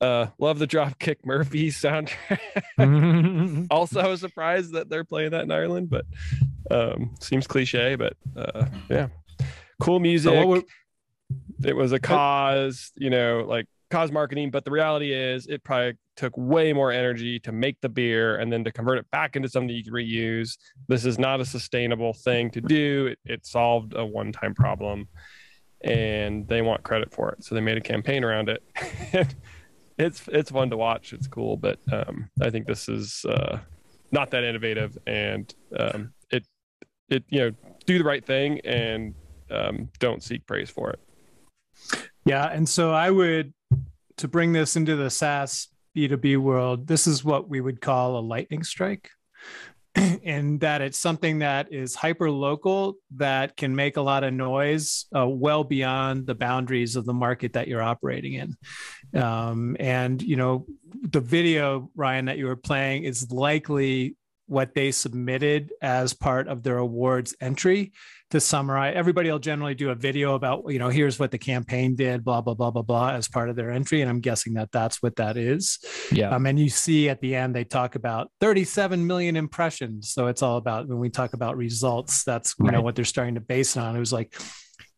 Uh, 0.01 0.27
love 0.37 0.59
the 0.59 0.67
Dropkick 0.67 1.17
Murphy 1.25 1.69
soundtrack. 1.69 2.39
also, 3.71 3.99
I 3.99 4.07
was 4.07 4.21
surprised 4.21 4.73
that 4.73 4.89
they're 4.89 5.03
playing 5.03 5.31
that 5.31 5.43
in 5.43 5.51
Ireland, 5.51 5.89
but 5.89 6.05
um, 6.71 7.15
seems 7.19 7.47
cliche. 7.47 7.95
But 7.95 8.13
uh, 8.35 8.65
yeah, 8.89 9.07
cool 9.79 9.99
music. 9.99 10.31
So 10.31 10.47
would- 10.47 10.65
it 11.63 11.75
was 11.75 11.91
a 11.91 11.99
cause, 11.99 12.91
you 12.95 13.09
know, 13.09 13.45
like 13.47 13.65
cause 13.91 14.11
marketing. 14.11 14.49
But 14.51 14.63
the 14.65 14.71
reality 14.71 15.11
is, 15.13 15.45
it 15.47 15.63
probably 15.63 15.93
took 16.15 16.35
way 16.37 16.71
more 16.73 16.91
energy 16.91 17.39
to 17.41 17.51
make 17.51 17.79
the 17.81 17.89
beer 17.89 18.37
and 18.37 18.51
then 18.51 18.63
to 18.63 18.71
convert 18.71 18.97
it 18.97 19.09
back 19.11 19.35
into 19.35 19.49
something 19.49 19.75
you 19.75 19.83
can 19.83 19.93
reuse. 19.93 20.57
This 20.87 21.05
is 21.05 21.19
not 21.19 21.39
a 21.41 21.45
sustainable 21.45 22.13
thing 22.13 22.49
to 22.51 22.61
do. 22.61 23.07
It, 23.07 23.19
it 23.25 23.45
solved 23.45 23.93
a 23.95 24.05
one-time 24.05 24.53
problem 24.55 25.07
and 25.81 26.47
they 26.47 26.61
want 26.61 26.83
credit 26.83 27.13
for 27.13 27.31
it. 27.31 27.43
So 27.43 27.55
they 27.55 27.61
made 27.61 27.77
a 27.77 27.81
campaign 27.81 28.23
around 28.23 28.49
it. 28.49 28.63
it's 29.99 30.27
it's 30.29 30.49
fun 30.49 30.69
to 30.71 30.77
watch. 30.77 31.13
It's 31.13 31.27
cool, 31.27 31.57
but 31.57 31.79
um, 31.91 32.29
I 32.41 32.49
think 32.49 32.65
this 32.65 32.89
is 32.89 33.25
uh, 33.25 33.59
not 34.11 34.31
that 34.31 34.43
innovative, 34.43 34.97
and 35.05 35.53
um, 35.77 36.13
it 36.31 36.47
it 37.09 37.23
you 37.29 37.39
know 37.41 37.51
do 37.85 37.97
the 37.97 38.03
right 38.03 38.25
thing 38.25 38.59
and 38.61 39.13
um, 39.51 39.89
don't 39.99 40.23
seek 40.23 40.45
praise 40.47 40.69
for 40.69 40.91
it. 40.91 40.99
Yeah, 42.25 42.47
and 42.47 42.67
so 42.67 42.91
I 42.91 43.11
would 43.11 43.53
to 44.17 44.27
bring 44.27 44.53
this 44.53 44.75
into 44.75 44.95
the 44.95 45.09
SaaS 45.09 45.69
B2B 45.95 46.37
world, 46.37 46.87
this 46.87 47.07
is 47.07 47.23
what 47.23 47.49
we 47.49 47.61
would 47.61 47.81
call 47.81 48.17
a 48.17 48.21
lightning 48.21 48.63
strike. 48.63 49.09
and 50.23 50.59
that 50.59 50.81
it's 50.81 50.99
something 50.99 51.39
that 51.39 51.71
is 51.71 51.95
hyper 51.95 52.29
local 52.29 52.95
that 53.15 53.57
can 53.57 53.75
make 53.75 53.97
a 53.97 54.01
lot 54.01 54.23
of 54.23 54.33
noise 54.33 55.05
uh, 55.15 55.27
well 55.27 55.63
beyond 55.63 56.27
the 56.27 56.35
boundaries 56.35 56.95
of 56.95 57.05
the 57.05 57.13
market 57.13 57.53
that 57.53 57.67
you're 57.67 57.81
operating 57.81 58.33
in. 58.33 58.57
Um, 59.19 59.75
and, 59.79 60.21
you 60.21 60.35
know, 60.35 60.65
the 61.01 61.21
video, 61.21 61.89
Ryan, 61.95 62.25
that 62.25 62.37
you 62.37 62.45
were 62.45 62.55
playing 62.55 63.03
is 63.03 63.31
likely 63.31 64.15
what 64.45 64.73
they 64.73 64.91
submitted 64.91 65.71
as 65.81 66.13
part 66.13 66.47
of 66.47 66.63
their 66.63 66.77
awards 66.77 67.35
entry 67.39 67.91
to 68.31 68.39
summarize 68.39 68.93
everybody 68.95 69.31
will 69.31 69.39
generally 69.39 69.75
do 69.75 69.89
a 69.89 69.95
video 69.95 70.35
about 70.35 70.63
you 70.67 70.79
know 70.79 70.89
here's 70.89 71.19
what 71.19 71.31
the 71.31 71.37
campaign 71.37 71.95
did 71.95 72.23
blah 72.23 72.41
blah 72.41 72.53
blah 72.53 72.71
blah 72.71 72.81
blah 72.81 73.11
as 73.11 73.27
part 73.27 73.49
of 73.49 73.55
their 73.55 73.71
entry 73.71 74.01
and 74.01 74.09
i'm 74.09 74.19
guessing 74.19 74.53
that 74.53 74.71
that's 74.71 75.01
what 75.01 75.15
that 75.15 75.37
is. 75.37 75.79
Yeah. 76.11 76.29
um, 76.29 76.45
and 76.45 76.59
you 76.59 76.69
see 76.69 77.09
at 77.09 77.21
the 77.21 77.35
end 77.35 77.55
they 77.55 77.63
talk 77.63 77.95
about 77.95 78.31
37 78.41 79.05
million 79.05 79.35
impressions. 79.35 80.11
So 80.11 80.27
it's 80.27 80.41
all 80.41 80.57
about 80.57 80.87
when 80.87 80.99
we 80.99 81.09
talk 81.09 81.33
about 81.33 81.57
results 81.57 82.23
that's 82.23 82.55
you 82.59 82.71
know 82.71 82.81
what 82.81 82.95
they're 82.95 83.05
starting 83.05 83.35
to 83.35 83.41
base 83.41 83.75
it 83.75 83.79
on. 83.79 83.95
It 83.95 83.99
was 83.99 84.13
like 84.13 84.33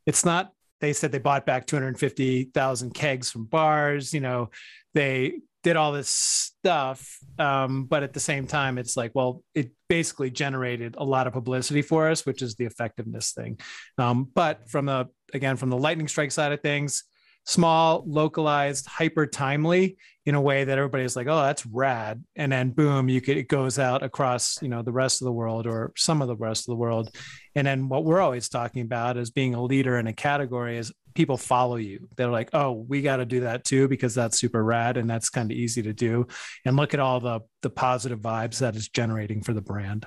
it's 0.05 0.25
not 0.25 0.51
they 0.79 0.93
said 0.93 1.11
they 1.11 1.19
bought 1.19 1.45
back 1.45 1.67
250,000 1.67 2.93
kegs 2.93 3.29
from 3.29 3.45
bars 3.45 4.13
you 4.13 4.19
know 4.19 4.49
they 4.93 5.33
did 5.63 5.75
all 5.75 5.91
this 5.91 6.09
stuff 6.09 7.17
um, 7.39 7.85
but 7.85 8.03
at 8.03 8.13
the 8.13 8.19
same 8.19 8.47
time 8.47 8.77
it's 8.77 8.97
like 8.97 9.11
well 9.13 9.43
it 9.53 9.71
basically 9.89 10.31
generated 10.31 10.95
a 10.97 11.03
lot 11.03 11.27
of 11.27 11.33
publicity 11.33 11.81
for 11.81 12.09
us 12.09 12.25
which 12.25 12.41
is 12.41 12.55
the 12.55 12.65
effectiveness 12.65 13.33
thing. 13.33 13.59
Um, 13.97 14.29
but 14.33 14.69
from 14.69 14.85
the 14.85 15.07
again 15.33 15.57
from 15.57 15.69
the 15.69 15.77
lightning 15.77 16.07
strike 16.07 16.31
side 16.31 16.51
of 16.51 16.61
things 16.61 17.03
small 17.45 18.03
localized 18.05 18.85
hyper 18.85 19.25
timely 19.25 19.97
in 20.27 20.35
a 20.35 20.41
way 20.41 20.63
that 20.63 20.77
everybody's 20.77 21.15
like 21.15 21.27
oh 21.27 21.41
that's 21.41 21.65
rad. 21.65 22.23
And 22.35 22.51
then 22.51 22.69
boom 22.69 23.09
you 23.09 23.19
could 23.19 23.37
it 23.37 23.47
goes 23.47 23.79
out 23.79 24.03
across 24.03 24.61
you 24.61 24.69
know 24.69 24.81
the 24.81 24.91
rest 24.91 25.21
of 25.21 25.25
the 25.25 25.31
world 25.31 25.67
or 25.67 25.91
some 25.97 26.21
of 26.21 26.27
the 26.27 26.37
rest 26.37 26.61
of 26.61 26.71
the 26.71 26.77
world. 26.77 27.13
And 27.55 27.67
then 27.67 27.89
what 27.89 28.05
we're 28.05 28.21
always 28.21 28.47
talking 28.47 28.83
about 28.83 29.17
is 29.17 29.29
being 29.29 29.55
a 29.55 29.63
leader 29.63 29.97
in 29.97 30.07
a 30.07 30.13
category 30.13 30.77
is 30.77 30.93
people 31.13 31.37
follow 31.37 31.75
you. 31.75 32.07
They're 32.15 32.29
like, 32.29 32.49
oh, 32.53 32.71
we 32.71 33.01
got 33.01 33.17
to 33.17 33.25
do 33.25 33.41
that 33.41 33.63
too 33.63 33.87
because 33.87 34.15
that's 34.15 34.37
super 34.39 34.63
rad 34.63 34.97
and 34.97 35.09
that's 35.09 35.29
kind 35.29 35.51
of 35.51 35.57
easy 35.57 35.81
to 35.83 35.93
do. 35.93 36.27
And 36.65 36.75
look 36.75 36.93
at 36.93 36.99
all 36.99 37.19
the 37.19 37.41
the 37.61 37.69
positive 37.69 38.19
vibes 38.19 38.59
that 38.59 38.75
it's 38.75 38.89
generating 38.89 39.41
for 39.41 39.53
the 39.53 39.61
brand. 39.61 40.05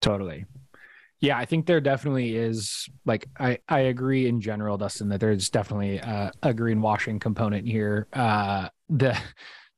Totally. 0.00 0.46
Yeah, 1.20 1.38
I 1.38 1.46
think 1.46 1.66
there 1.66 1.80
definitely 1.80 2.36
is 2.36 2.88
like 3.04 3.26
I 3.38 3.58
I 3.68 3.80
agree 3.80 4.28
in 4.28 4.40
general, 4.40 4.76
Dustin, 4.76 5.08
that 5.08 5.20
there's 5.20 5.48
definitely 5.48 5.98
a, 5.98 6.30
a 6.42 6.52
greenwashing 6.52 7.20
component 7.20 7.66
here. 7.66 8.06
Uh 8.12 8.68
the 8.88 9.16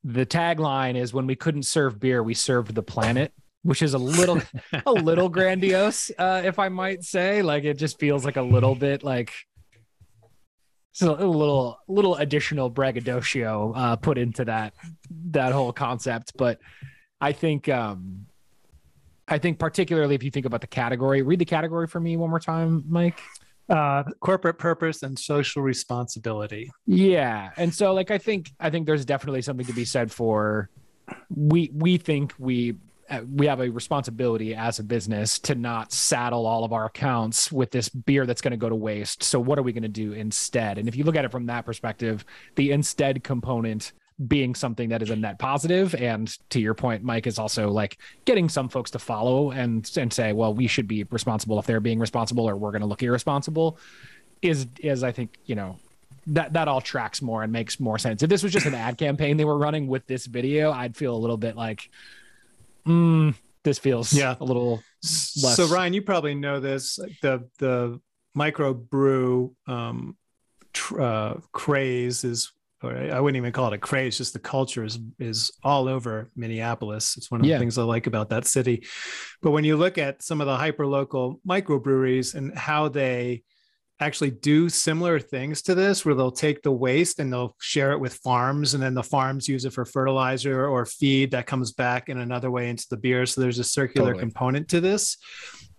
the 0.05 0.27
tagline 0.27 0.97
is 0.97 1.13
when 1.13 1.27
we 1.27 1.37
couldn't 1.37 1.65
serve 1.65 2.01
beer, 2.01 2.23
we 2.23 2.35
served 2.35 2.75
the 2.75 2.83
planet, 2.83 3.33
which 3.63 3.83
is 3.83 3.95
a 3.95 3.99
little 3.99 4.41
a 4.87 4.93
little 4.93 5.29
grandiose, 5.29 6.11
uh, 6.19 6.43
if 6.45 6.59
I 6.59 6.69
might 6.69 7.05
say. 7.05 7.43
Like 7.43 7.65
it 7.65 7.79
just 7.79 7.99
feels 7.99 8.25
like 8.25 8.37
a 8.37 8.43
little 8.43 8.75
bit 8.75 9.03
like 9.03 9.33
so 10.99 11.15
a 11.15 11.23
little 11.25 11.79
little 11.87 12.17
additional 12.17 12.69
braggadocio 12.69 13.73
uh, 13.77 13.95
put 13.95 14.19
into 14.19 14.45
that 14.45 14.75
that 15.27 15.53
whole 15.53 15.73
concept. 15.73 16.33
But 16.37 16.59
I 17.21 17.31
think 17.31 17.69
um 17.69 18.27
I 19.29 19.39
think 19.39 19.61
particularly 19.61 20.17
if 20.17 20.25
you 20.25 20.31
think 20.33 20.45
about 20.45 20.61
the 20.61 20.67
category, 20.67 21.23
read 21.23 21.39
the 21.39 21.45
category 21.45 21.87
for 21.87 22.01
me 22.01 22.17
one 22.17 22.31
more 22.31 22.41
time, 22.41 22.83
Mike. 22.89 23.21
Uh, 23.69 24.03
corporate 24.21 24.59
purpose 24.59 25.03
and 25.03 25.17
social 25.19 25.63
responsibility. 25.63 26.71
Yeah, 26.87 27.51
and 27.57 27.73
so 27.73 27.95
like 27.95 28.11
I 28.11 28.19
think 28.19 28.51
I 28.59 28.71
think 28.71 28.87
there's 28.87 29.05
definitely 29.05 29.43
something 29.43 29.67
to 29.67 29.75
be 29.75 29.85
said 29.85 30.11
for 30.11 30.69
we 31.31 31.71
we 31.73 31.99
think 31.99 32.35
we 32.39 32.75
Uh, 33.11 33.21
we 33.35 33.47
have 33.47 33.61
a 33.61 33.71
responsibility 33.71 34.55
as 34.55 34.79
a 34.79 34.85
business 34.85 35.39
to 35.39 35.55
not 35.55 35.93
saddle 35.93 36.47
all 36.47 36.65
of 36.65 36.73
our 36.73 36.87
accounts 36.87 37.51
with 37.51 37.71
this 37.71 37.89
beer 37.89 38.27
that's 38.27 38.41
going 38.41 38.51
to 38.51 38.57
go 38.57 38.69
to 38.69 38.75
waste. 38.75 39.23
So 39.23 39.41
what 39.41 39.59
are 39.59 39.63
we 39.63 39.73
going 39.73 39.83
to 39.83 39.89
do 39.89 40.13
instead? 40.13 40.79
And 40.79 40.89
if 40.89 40.97
you 40.97 41.05
look 41.05 41.17
at 41.17 41.25
it 41.25 41.31
from 41.31 41.47
that 41.47 41.65
perspective, 41.65 42.25
the 42.57 42.71
instead 42.73 43.25
component 43.25 43.93
being 44.27 44.55
something 44.55 44.89
that 44.89 45.01
is 45.01 45.11
a 45.11 45.17
net 45.17 45.39
positive 45.39 45.95
and 45.95 46.37
to 46.51 46.61
your 46.61 46.75
point 46.75 47.05
Mike 47.05 47.29
is 47.29 47.39
also 47.39 47.71
like 47.71 47.99
getting 48.25 48.49
some 48.49 48.69
folks 48.69 48.91
to 48.91 48.99
follow 48.99 49.53
and 49.53 49.89
and 49.97 50.13
say 50.13 50.33
well 50.33 50.53
we 50.53 50.67
should 50.67 50.89
be 50.89 51.05
responsible 51.05 51.57
if 51.61 51.67
they're 51.67 51.79
being 51.79 52.01
responsible 52.01 52.49
or 52.51 52.57
we're 52.57 52.73
going 52.73 52.81
to 52.81 52.87
look 52.89 53.01
irresponsible 53.01 53.79
is 54.43 54.67
is 54.81 55.05
I 55.05 55.13
think 55.13 55.37
you 55.45 55.55
know 55.55 55.77
that 56.29 56.53
that 56.53 56.69
all 56.69 56.81
tracks 56.81 57.23
more 57.23 57.43
and 57.43 57.53
makes 57.53 57.81
more 57.81 57.99
sense. 57.99 58.23
If 58.23 58.29
this 58.29 58.43
was 58.43 58.53
just 58.53 58.67
an 58.67 58.75
ad 58.75 58.99
campaign 58.99 59.37
they 59.37 59.45
were 59.45 59.59
running 59.59 59.87
with 59.87 60.07
this 60.07 60.27
video, 60.27 60.71
I'd 60.71 60.97
feel 60.97 61.15
a 61.15 61.19
little 61.19 61.37
bit 61.37 61.57
like, 61.57 61.91
mm, 62.89 63.35
this 63.65 63.79
feels 63.79 64.13
Yeah. 64.13 64.37
a 64.41 64.45
little 64.45 64.83
less. 65.03 65.57
So 65.57 65.67
Ryan, 65.67 65.93
you 65.95 66.03
probably 66.03 66.35
know 66.35 66.61
this. 66.61 66.99
The 67.23 67.49
the 67.59 68.01
micro 68.35 68.73
brew 68.75 69.55
um, 69.67 70.17
tr- 70.73 71.01
uh, 71.01 71.35
craze 71.53 72.25
is, 72.25 72.53
or 72.83 72.95
I 72.97 73.19
wouldn't 73.21 73.37
even 73.37 73.53
call 73.53 73.69
it 73.73 73.75
a 73.75 73.79
craze. 73.79 74.17
Just 74.19 74.33
the 74.33 74.39
culture 74.39 74.85
is 74.85 74.99
is 75.19 75.51
all 75.63 75.89
over 75.89 76.31
Minneapolis. 76.37 77.17
It's 77.17 77.31
one 77.31 77.41
of 77.41 77.47
Yeah. 77.47 77.57
the 77.57 77.61
things 77.61 77.79
I 77.79 77.83
like 77.83 78.07
about 78.07 78.31
that 78.31 78.47
city. 78.47 78.87
But 79.43 79.51
when 79.51 79.65
you 79.65 79.77
look 79.77 79.99
at 79.99 80.23
some 80.23 80.41
of 80.41 80.47
the 80.47 80.57
hyper 80.57 80.87
local 80.87 81.41
microbreweries 81.49 82.35
and 82.35 82.57
how 82.57 82.89
they 82.89 83.43
actually 84.01 84.31
do 84.31 84.69
similar 84.69 85.19
things 85.19 85.61
to 85.63 85.75
this 85.75 86.05
where 86.05 86.15
they'll 86.15 86.31
take 86.31 86.63
the 86.63 86.71
waste 86.71 87.19
and 87.19 87.33
they'll 87.33 87.55
share 87.61 87.93
it 87.93 87.99
with 87.99 88.15
farms 88.15 88.75
and 88.75 88.83
then 88.83 88.95
the 88.95 89.03
farms 89.03 89.49
use 89.49 89.65
it 89.65 89.73
for 89.73 89.85
fertilizer 89.85 90.67
or 90.67 90.87
feed 90.87 91.31
that 91.31 91.47
comes 91.47 91.73
back 91.73 92.09
in 92.09 92.19
another 92.19 92.51
way 92.51 92.69
into 92.69 92.87
the 92.91 92.97
beer 92.97 93.27
so 93.27 93.41
there's 93.41 93.59
a 93.59 93.65
circular 93.65 94.13
Totally. 94.13 94.23
component 94.23 94.69
to 94.69 94.81
this 94.81 95.17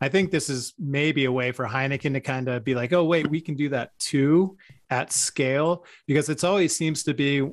i 0.01 0.09
think 0.09 0.31
this 0.31 0.49
is 0.49 0.73
maybe 0.77 1.25
a 1.25 1.31
way 1.31 1.51
for 1.51 1.65
heineken 1.65 2.13
to 2.13 2.19
kind 2.19 2.49
of 2.49 2.63
be 2.63 2.75
like 2.75 2.91
oh 2.91 3.05
wait 3.05 3.29
we 3.29 3.39
can 3.39 3.55
do 3.55 3.69
that 3.69 3.91
too 3.99 4.57
at 4.89 5.13
scale 5.13 5.85
because 6.05 6.29
it's 6.29 6.43
always 6.43 6.75
seems 6.75 7.03
to 7.03 7.13
be 7.13 7.49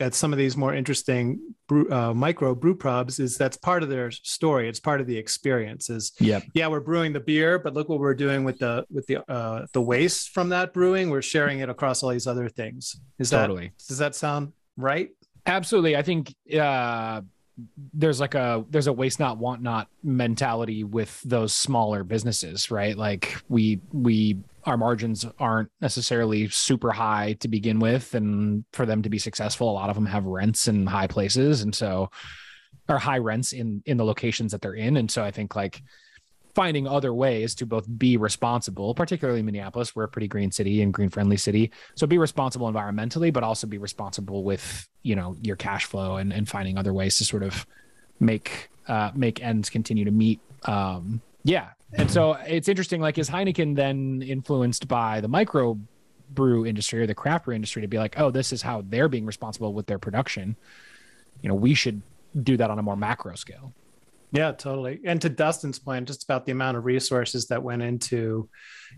at 0.00 0.14
some 0.14 0.32
of 0.32 0.38
these 0.38 0.56
more 0.56 0.74
interesting 0.74 1.38
brew, 1.68 1.88
uh, 1.92 2.12
micro 2.14 2.54
brew 2.54 2.74
pubs 2.74 3.20
is 3.20 3.36
that's 3.36 3.56
part 3.56 3.82
of 3.82 3.88
their 3.88 4.10
story 4.10 4.68
it's 4.68 4.80
part 4.80 5.00
of 5.00 5.06
the 5.06 5.16
experience 5.16 5.90
is 5.90 6.12
Yep. 6.18 6.44
yeah 6.54 6.66
we're 6.66 6.80
brewing 6.80 7.12
the 7.12 7.20
beer 7.20 7.58
but 7.58 7.74
look 7.74 7.88
what 7.88 8.00
we're 8.00 8.14
doing 8.14 8.42
with 8.44 8.58
the 8.58 8.84
with 8.90 9.06
the 9.06 9.18
uh 9.30 9.66
the 9.72 9.80
waste 9.82 10.30
from 10.30 10.48
that 10.50 10.72
brewing 10.72 11.10
we're 11.10 11.22
sharing 11.22 11.60
it 11.60 11.68
across 11.68 12.02
all 12.02 12.10
these 12.10 12.26
other 12.26 12.48
things 12.48 12.98
is 13.18 13.30
Totally. 13.30 13.66
that 13.68 13.86
does 13.88 13.98
that 13.98 14.14
sound 14.14 14.52
right 14.76 15.10
Absolutely. 15.46 15.96
I 15.96 16.02
think 16.02 16.34
uh 16.58 17.22
there's 17.92 18.20
like 18.20 18.34
a 18.34 18.64
there's 18.70 18.86
a 18.86 18.92
waste 18.92 19.20
not 19.20 19.38
want 19.38 19.62
not 19.62 19.88
mentality 20.02 20.84
with 20.84 21.20
those 21.22 21.54
smaller 21.54 22.04
businesses 22.04 22.70
right? 22.70 22.96
Like 22.96 23.36
we 23.48 23.80
we 23.92 24.38
our 24.64 24.76
margins 24.76 25.26
aren't 25.38 25.70
necessarily 25.80 26.48
super 26.48 26.92
high 26.92 27.34
to 27.40 27.48
begin 27.48 27.78
with. 27.78 28.14
And 28.14 28.64
for 28.72 28.86
them 28.86 29.02
to 29.02 29.10
be 29.10 29.18
successful 29.18 29.70
a 29.70 29.72
lot 29.72 29.90
of 29.90 29.96
them 29.96 30.06
have 30.06 30.24
rents 30.24 30.68
in 30.68 30.86
high 30.86 31.06
places. 31.06 31.62
And 31.62 31.74
so 31.74 32.10
or 32.88 32.98
high 32.98 33.18
rents 33.18 33.52
in 33.52 33.82
in 33.86 33.96
the 33.96 34.04
locations 34.04 34.52
that 34.52 34.62
they're 34.62 34.74
in. 34.74 34.96
And 34.96 35.10
so 35.10 35.22
i 35.22 35.30
think 35.30 35.54
like 35.54 35.82
finding 36.54 36.86
other 36.86 37.14
ways 37.14 37.54
to 37.54 37.66
both 37.66 37.86
be 37.98 38.16
responsible 38.16 38.94
particularly 38.94 39.42
minneapolis 39.42 39.94
we're 39.94 40.04
a 40.04 40.08
pretty 40.08 40.28
green 40.28 40.50
city 40.50 40.82
and 40.82 40.92
green 40.92 41.08
friendly 41.08 41.36
city. 41.36 41.70
So 41.94 42.06
be 42.06 42.18
responsible 42.18 42.70
environmentally 42.70 43.32
but 43.32 43.42
also 43.42 43.66
be 43.66 43.78
responsible 43.78 44.44
with 44.44 44.88
you 45.02 45.16
know 45.16 45.36
your 45.42 45.56
cash 45.56 45.84
flow 45.84 46.16
and, 46.16 46.32
and 46.32 46.48
finding 46.48 46.78
other 46.78 46.92
ways 46.92 47.18
to 47.18 47.24
sort 47.24 47.42
of 47.42 47.66
make 48.18 48.70
uh 48.88 49.10
make 49.14 49.42
ends 49.42 49.70
continue 49.70 50.04
to 50.04 50.10
meet 50.10 50.40
um 50.64 51.20
yeah. 51.42 51.70
And 51.94 52.10
so 52.10 52.34
it's 52.46 52.68
interesting 52.68 53.00
like 53.00 53.18
is 53.18 53.30
heineken 53.30 53.74
then 53.74 54.22
influenced 54.22 54.86
by 54.86 55.20
the 55.20 55.28
micro 55.28 55.78
brew 56.30 56.64
industry 56.64 57.00
or 57.00 57.06
the 57.06 57.14
craft 57.14 57.46
brew 57.46 57.54
industry 57.54 57.82
to 57.82 57.88
be 57.88 57.98
like 57.98 58.18
oh 58.18 58.30
this 58.30 58.52
is 58.52 58.62
how 58.62 58.82
they're 58.88 59.08
being 59.08 59.26
responsible 59.26 59.72
with 59.72 59.86
their 59.86 59.98
production? 59.98 60.56
You 61.42 61.48
know 61.48 61.54
we 61.54 61.74
should 61.74 62.02
do 62.42 62.56
that 62.56 62.70
on 62.70 62.78
a 62.78 62.82
more 62.82 62.96
macro 62.96 63.34
scale 63.34 63.72
Yeah, 64.32 64.52
totally. 64.52 65.00
And 65.04 65.20
to 65.22 65.28
Dustin's 65.28 65.78
point, 65.78 66.06
just 66.06 66.24
about 66.24 66.46
the 66.46 66.52
amount 66.52 66.76
of 66.76 66.84
resources 66.84 67.48
that 67.48 67.62
went 67.62 67.82
into 67.82 68.48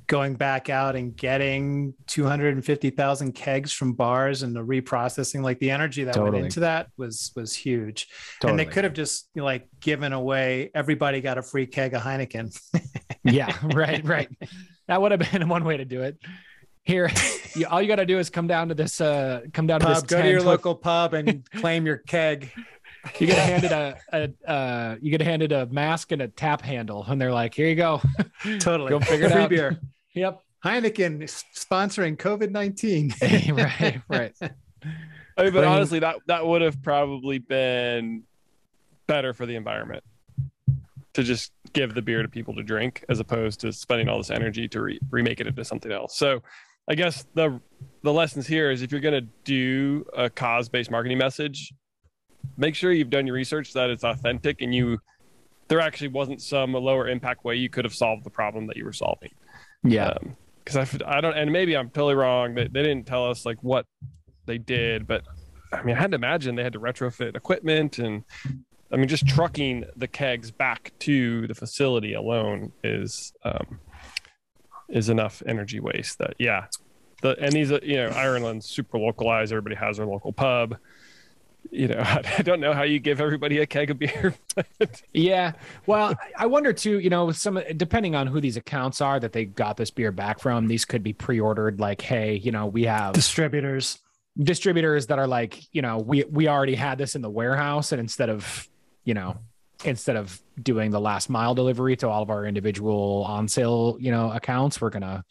going 0.07 0.35
back 0.35 0.69
out 0.69 0.95
and 0.95 1.17
getting 1.17 1.95
250,000 2.07 3.33
kegs 3.33 3.73
from 3.73 3.95
bars 3.95 4.43
and 4.43 4.55
the 4.55 4.61
reprocessing, 4.61 5.43
like 5.43 5.59
the 5.59 5.71
energy 5.71 6.05
that 6.05 6.15
Totally. 6.15 6.33
went 6.33 6.45
into 6.47 6.61
that 6.61 6.89
was 6.97 7.33
was 7.35 7.55
huge. 7.55 8.09
And 8.43 8.59
they 8.59 8.67
could 8.67 8.85
have 8.85 8.93
just 8.93 9.29
you 9.35 9.41
know, 9.41 9.47
like 9.47 9.69
given 9.81 10.13
away 10.13 10.71
everybody 10.75 11.21
got 11.21 11.39
a 11.39 11.43
free 11.43 11.67
keg 11.67 11.95
of 11.95 12.03
Heineken. 12.03 12.55
yeah 13.25 13.57
right 13.63 14.05
right 14.05 14.29
that 14.89 15.01
would 15.01 15.13
have 15.13 15.33
been 15.33 15.49
one 15.49 15.65
way 15.65 15.77
to 15.77 15.85
do 15.85 16.03
it 16.03 16.19
here 16.83 17.11
you, 17.55 17.67
all 17.67 17.81
you 17.81 17.89
got 17.89 17.97
to 17.97 18.07
do 18.07 18.19
is 18.19 18.31
come 18.31 18.47
down 18.47 18.69
to 18.69 18.75
this 18.75 19.01
uh 19.01 19.43
come 19.53 19.67
down 19.67 19.81
to 19.81 19.87
this 19.87 20.01
pub, 20.01 20.09
go 20.09 20.23
to 20.23 20.29
your 20.29 20.43
local 20.43 20.75
pub 20.75 21.15
and 21.15 21.49
claim 21.53 21.87
your 21.87 21.99
keg. 21.99 22.51
You 23.19 23.27
get 23.27 23.39
handed 23.39 23.73
a, 23.73 23.97
a 24.13 24.51
uh 24.51 24.97
you 25.01 25.11
get 25.11 25.21
handed 25.21 25.53
a 25.53 25.67
mask 25.67 26.13
and 26.13 26.23
a 26.23 26.29
tap 26.29 26.63
handle 26.63 27.05
and 27.09 27.21
they're 27.21 27.33
like 27.33 27.53
here 27.55 27.67
you 27.69 27.75
go 27.75 28.01
Totally. 28.61 28.91
Go 28.91 29.01
figure 29.01 29.27
it 29.27 29.33
Free 29.33 29.43
out. 29.43 29.51
beer. 29.51 29.81
yep 30.15 30.41
Heineken 30.65 31.19
sponsoring 31.55 32.17
COVID 32.17 32.51
19. 32.51 33.15
right 33.57 34.01
right 34.09 34.33
I 34.41 35.45
mean, 35.45 35.53
but 35.53 35.53
Bring- 35.53 35.65
honestly, 35.65 35.99
that 36.01 36.17
that 36.27 36.47
would 36.47 36.63
have 36.63 36.83
probably 36.83 37.39
been 37.39 38.23
better 39.07 39.33
for 39.33 39.47
the 39.47 39.57
environment 39.57 40.05
to 41.15 41.23
just 41.23 41.53
give 41.73 41.95
the 41.95 42.03
beer 42.03 42.23
to 42.23 42.29
people 42.29 42.55
to 42.55 42.63
drink, 42.63 43.05
as 43.09 43.19
opposed 43.19 43.61
to 43.61 43.73
spending 43.73 44.09
all 44.09 44.19
this 44.19 44.31
energy 44.31 44.69
to 44.69 44.81
re- 44.83 45.01
remake 45.11 45.41
it 45.41 45.47
into 45.47 45.65
something 45.65 45.91
else. 45.93 46.17
So, 46.17 46.43
I 46.89 46.95
guess 46.95 47.25
the 47.35 47.61
the 48.03 48.13
lessons 48.13 48.47
here 48.47 48.71
is 48.71 48.83
if 48.83 48.93
you're 48.93 49.01
going 49.01 49.21
to 49.25 49.29
do 49.45 50.05
a 50.17 50.29
cause 50.29 50.69
based 50.69 50.91
marketing 50.91 51.19
message, 51.19 51.73
make 52.57 52.75
sure 52.75 52.93
you've 52.93 53.11
done 53.11 53.27
your 53.27 53.37
research 53.37 53.73
that 53.73 53.91
it's 53.91 54.05
authentic 54.05 54.63
and 54.63 54.75
you 54.75 54.99
there 55.69 55.81
actually 55.81 56.09
wasn't 56.09 56.43
some 56.43 56.73
lower 56.75 57.09
impact 57.09 57.45
way 57.45 57.57
you 57.57 57.71
could 57.71 57.85
have 57.85 57.95
solved 57.95 58.25
the 58.25 58.31
problem 58.31 58.67
that 58.67 58.77
you 58.77 58.85
were 58.85 58.93
solving. 58.93 59.31
Yeah. 59.83 60.19
Because 60.65 61.01
I, 61.03 61.17
I 61.17 61.21
don't 61.21 61.37
and 61.37 61.51
maybe 61.51 61.77
i'm 61.77 61.91
totally 61.91 62.15
wrong 62.15 62.55
they, 62.55 62.69
they 62.69 62.83
didn't 62.83 63.05
tell 63.05 63.29
us 63.29 63.45
like 63.45 63.59
what 63.63 63.85
they 64.47 64.59
did 64.59 65.09
but 65.09 65.25
i 65.73 65.83
mean 65.83 65.97
i 65.97 66.01
had 66.01 66.13
to 66.13 66.15
imagine 66.15 66.55
they 66.55 66.63
had 66.63 66.75
to 66.75 66.79
retrofit 66.79 67.35
equipment 67.35 67.99
and 67.99 68.23
i 68.93 68.97
mean 68.97 69.09
just 69.09 69.27
trucking 69.27 69.85
the 69.97 70.07
kegs 70.07 70.53
back 70.53 70.93
to 71.01 71.49
the 71.49 71.55
facility 71.55 72.15
alone 72.15 72.71
is 72.85 73.33
um 73.45 73.81
is 74.89 75.09
enough 75.09 75.43
energy 75.47 75.81
waste 75.81 76.19
that 76.19 76.35
yeah. 76.39 76.67
The 77.23 77.37
and 77.41 77.53
these 77.53 77.73
are 77.73 77.81
you 77.83 77.97
know 77.97 78.09
ireland's 78.11 78.67
super 78.67 78.99
localized 78.99 79.53
everybody 79.53 79.75
has 79.77 79.97
their 79.97 80.07
local 80.07 80.33
pub 80.33 80.77
you 81.71 81.89
know 81.89 82.01
i 82.05 82.43
don't 82.43 82.61
know 82.61 82.73
how 82.73 82.83
you 82.83 82.99
give 82.99 83.21
everybody 83.21 83.59
a 83.59 83.67
keg 83.67 83.91
of 83.91 83.99
beer 83.99 84.35
but 84.79 85.03
Yeah. 85.13 85.53
Well, 85.87 86.15
I 86.37 86.47
wonder 86.47 86.73
too, 86.73 86.99
you 86.99 87.09
know, 87.11 87.25
with 87.27 87.37
some 87.39 87.61
depending 87.77 88.15
on 88.15 88.27
who 88.27 88.41
these 88.41 88.57
accounts 88.57 89.01
are 89.01 89.19
that 89.21 89.33
they 89.33 89.45
got 89.47 89.77
this 89.77 89.91
beer 89.91 90.13
back 90.13 90.41
from, 90.41 90.67
these 90.69 90.85
could 90.85 91.03
be 91.03 91.13
pre-ordered 91.15 91.81
like, 91.81 92.01
hey, 92.03 92.35
you 92.37 92.53
know, 92.53 92.67
we 92.67 92.85
have 92.85 93.15
Distributors. 93.15 93.99
distributors 94.43 95.07
that 95.07 95.19
are 95.19 95.27
like, 95.27 95.63
you 95.73 95.81
know, 95.83 95.99
we 95.99 96.25
we 96.25 96.49
already 96.49 96.75
had 96.75 96.99
this 96.99 97.15
in 97.15 97.23
the 97.23 97.31
warehouse 97.31 97.93
and 97.93 98.01
instead 98.01 98.29
of, 98.29 98.69
you 99.05 99.15
know, 99.15 99.39
instead 99.85 100.17
of 100.17 100.41
doing 100.63 100.91
the 100.91 101.01
last 101.01 101.31
mile 101.31 101.55
delivery 101.55 101.97
to 101.97 102.09
all 102.09 102.23
of 102.23 102.29
our 102.31 102.45
individual 102.45 103.25
on 103.27 103.49
sale, 103.49 103.97
you 103.99 104.11
know, 104.11 104.31
accounts, 104.33 104.81
we're 104.81 104.91
going 104.91 105.03
to 105.03 105.25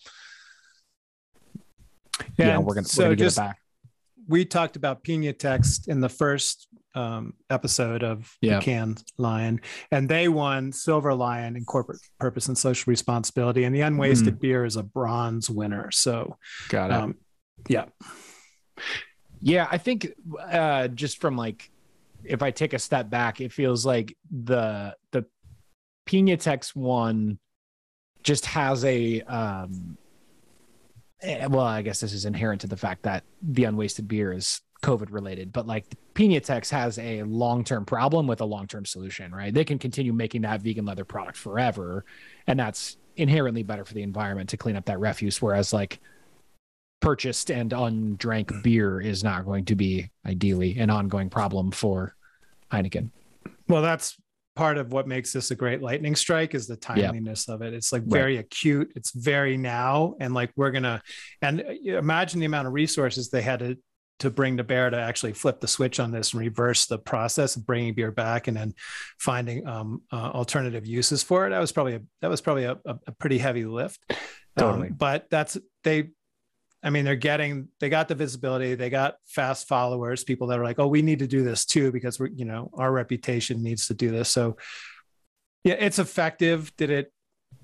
yeah, 2.38 2.56
And 2.56 2.66
we're 2.66 2.74
going 2.74 2.84
to 2.86 2.90
so 2.90 3.04
we're 3.04 3.08
going 3.10 3.18
to 3.18 3.24
get 3.24 3.26
just- 3.26 3.38
it 3.38 3.42
back. 3.42 3.61
We 4.28 4.46
talked 4.46 4.76
about 4.76 5.04
Pinatex 5.04 5.88
in 5.88 6.00
the 6.02 6.10
first 6.10 6.68
um, 6.96 7.34
episode 7.50 8.04
of 8.04 8.36
Yeah. 8.42 8.60
the 8.60 8.66
Cannes 8.66 9.04
Lion, 9.18 9.62
and 9.92 10.08
they 10.10 10.28
won 10.28 10.72
Silver 10.72 11.14
Lion 11.14 11.56
in 11.56 11.66
corporate 11.66 12.00
purpose 12.20 12.48
and 12.48 12.58
social 12.58 12.90
responsibility, 12.92 13.64
and 13.64 13.74
the 13.76 13.82
Unwasted 13.82 14.40
Beer 14.40 14.66
is 14.66 14.76
a 14.76 14.84
bronze 14.84 15.50
winner. 15.50 15.90
So, 15.92 16.38
Got 16.70 16.92
it. 16.92 16.94
um, 16.94 17.16
yeah, 17.68 17.86
Yeah, 19.42 19.68
I 19.72 19.78
think 19.78 20.12
uh 20.50 20.88
just 20.90 21.20
from 21.22 21.36
like 21.38 21.70
if 22.24 22.44
I 22.44 22.52
take 22.52 22.74
a 22.74 22.80
step 22.80 23.10
back, 23.10 23.42
it 23.42 23.52
feels 23.52 23.86
like 23.86 24.16
the 24.30 24.96
the 25.12 25.26
Pinatex 26.08 26.76
one 26.76 27.40
just 28.24 28.46
has 28.48 28.84
a 28.86 29.22
um 29.22 29.98
Eh, 31.22 31.46
well, 31.48 31.66
I 31.66 31.82
guess 31.82 32.00
this 32.00 32.14
is 32.14 32.26
inherent 32.26 32.62
to 32.62 32.68
the 32.68 32.78
fact 32.78 33.04
that 33.04 33.24
the 33.42 33.66
unwasted 33.66 34.08
beer 34.08 34.34
is 34.34 34.62
COVID 34.82 35.12
related, 35.12 35.54
but 35.54 35.68
like 35.68 35.86
Pinatex 36.16 36.70
has 36.72 36.98
a 36.98 37.24
long-term 37.24 37.86
problem 37.86 38.28
with 38.28 38.42
a 38.42 38.46
long-term 38.46 38.86
solution, 38.86 39.32
right? 39.32 39.54
They 39.54 39.64
can 39.64 39.78
continue 39.78 40.14
making 40.14 40.42
that 40.42 40.62
vegan 40.62 40.86
leather 40.86 41.06
product 41.06 41.38
forever, 41.38 42.06
and 42.48 42.60
that's 42.60 42.98
inherently 43.18 43.62
better 43.62 43.86
for 43.86 43.94
the 43.94 44.02
environment 44.02 44.50
to 44.50 44.58
clean 44.58 44.76
up 44.76 44.86
that 44.86 45.00
refuse. 45.00 45.42
Whereas 45.42 45.74
like 45.74 46.00
purchased 47.02 47.52
and 47.52 47.74
undrank 47.74 48.52
beer 48.64 49.00
is 49.00 49.24
not 49.24 49.46
going 49.46 49.66
to 49.66 49.76
be 49.76 50.10
ideally 50.26 50.78
an 50.78 50.90
ongoing 50.90 51.30
problem 51.30 51.72
for 51.72 52.16
Heineken. 52.72 53.10
well, 53.68 53.82
that's 53.82 54.18
part 54.56 54.78
of 54.78 54.92
what 54.92 55.08
makes 55.08 55.32
this 55.34 55.52
a 55.52 55.56
great 55.56 55.82
lightning 55.82 56.16
strike 56.16 56.54
is 56.54 56.68
the 56.68 56.76
timeliness 56.76 57.48
of 57.48 57.62
it. 57.62 57.74
It's 57.74 57.92
like 57.92 58.04
very 58.04 58.38
acute. 58.38 58.92
It's 58.96 59.12
very 59.12 59.58
now, 59.58 60.16
and 60.20 60.34
like 60.34 60.52
we're 60.56 60.72
gonna 60.72 61.02
and 61.42 61.62
uh, 61.62 61.98
imagine 61.98 62.40
the 62.40 62.46
amount 62.46 62.68
of 62.68 62.74
resources 62.74 63.30
they 63.30 63.42
had 63.42 63.60
to 63.60 63.78
to 64.20 64.30
bring 64.30 64.58
to 64.58 64.64
bear 64.64 64.88
to 64.90 64.98
actually 64.98 65.34
flip 65.34 65.60
the 65.60 65.68
switch 65.68 66.00
on 66.00 66.12
this 66.12 66.34
and 66.34 66.42
reverse 66.42 66.86
the 66.86 67.00
process 67.00 67.56
of 67.56 67.66
bringing 67.66 67.94
beer 67.96 68.12
back 68.12 68.48
and 68.48 68.56
then 68.56 68.72
finding 69.20 69.66
um, 69.66 70.04
uh, 70.12 70.30
alternative 70.30 70.86
uses 70.86 71.24
for 71.24 71.48
it. 71.48 71.50
That 71.50 71.60
was 71.60 71.72
probably 71.72 71.96
a, 71.96 72.02
that 72.22 72.30
was 72.30 72.40
probably 72.40 72.66
a, 72.66 72.78
a, 72.86 73.00
a 73.08 73.12
pretty 73.14 73.40
heavy 73.40 73.66
lift. 73.66 74.00
Totally. 74.58 74.90
Um, 74.90 74.94
but 74.94 75.28
that's 75.30 75.58
they. 75.84 76.10
I 76.84 76.90
mean, 76.90 77.06
they're 77.06 77.16
getting 77.16 77.68
they 77.80 77.90
got 77.90 78.08
the 78.08 78.16
visibility. 78.16 78.74
They 78.76 78.90
got 78.90 79.16
fast 79.28 79.68
followers, 79.68 80.24
people 80.24 80.48
that 80.48 80.60
are 80.60 80.64
like, 80.64 80.80
oh, 80.80 80.88
we 80.88 81.02
need 81.02 81.20
to 81.20 81.28
do 81.28 81.44
this 81.44 81.66
too 81.66 81.92
because 81.92 82.20
we're 82.20 82.28
you 82.28 82.46
know 82.46 82.72
our 82.74 82.92
reputation 82.92 83.62
needs 83.62 83.88
to 83.88 83.94
do 83.94 84.10
this. 84.12 84.30
So 84.30 84.58
yeah, 85.64 85.76
it's 85.76 86.00
effective. 86.00 86.76
Did 86.78 86.90
it? 86.90 87.14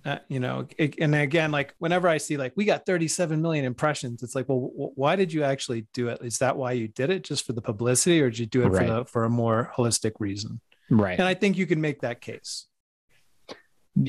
Uh, 0.05 0.19
you 0.29 0.39
know, 0.39 0.67
it, 0.77 0.95
and 0.99 1.15
again, 1.15 1.49
like 1.51 1.73
whenever 1.79 2.07
I 2.07 2.17
see 2.17 2.37
like 2.37 2.53
we 2.55 2.63
got 2.65 2.85
37 2.85 3.41
million 3.41 3.65
impressions, 3.65 4.21
it's 4.21 4.35
like, 4.35 4.47
well, 4.47 4.69
w- 4.69 4.91
why 4.95 5.15
did 5.15 5.33
you 5.33 5.43
actually 5.43 5.87
do 5.93 6.09
it? 6.09 6.19
Is 6.21 6.37
that 6.37 6.55
why 6.55 6.73
you 6.73 6.87
did 6.87 7.09
it, 7.09 7.23
just 7.23 7.45
for 7.45 7.53
the 7.53 7.61
publicity, 7.61 8.21
or 8.21 8.29
did 8.29 8.39
you 8.39 8.45
do 8.45 8.61
it 8.63 8.69
Right. 8.69 8.87
for 8.87 8.93
the 8.93 9.05
for 9.05 9.23
a 9.25 9.29
more 9.29 9.71
holistic 9.75 10.11
reason? 10.19 10.61
Right. 10.89 11.17
And 11.17 11.27
I 11.27 11.33
think 11.33 11.57
you 11.57 11.65
can 11.65 11.81
make 11.81 12.01
that 12.01 12.21
case. 12.21 12.67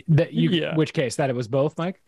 That 0.09 0.35
you 0.35 0.51
Yeah. 0.51 0.77
which 0.77 0.93
case 0.93 1.17
that 1.17 1.31
it 1.31 1.37
was 1.37 1.49
both, 1.49 1.79
Mike? 1.79 2.01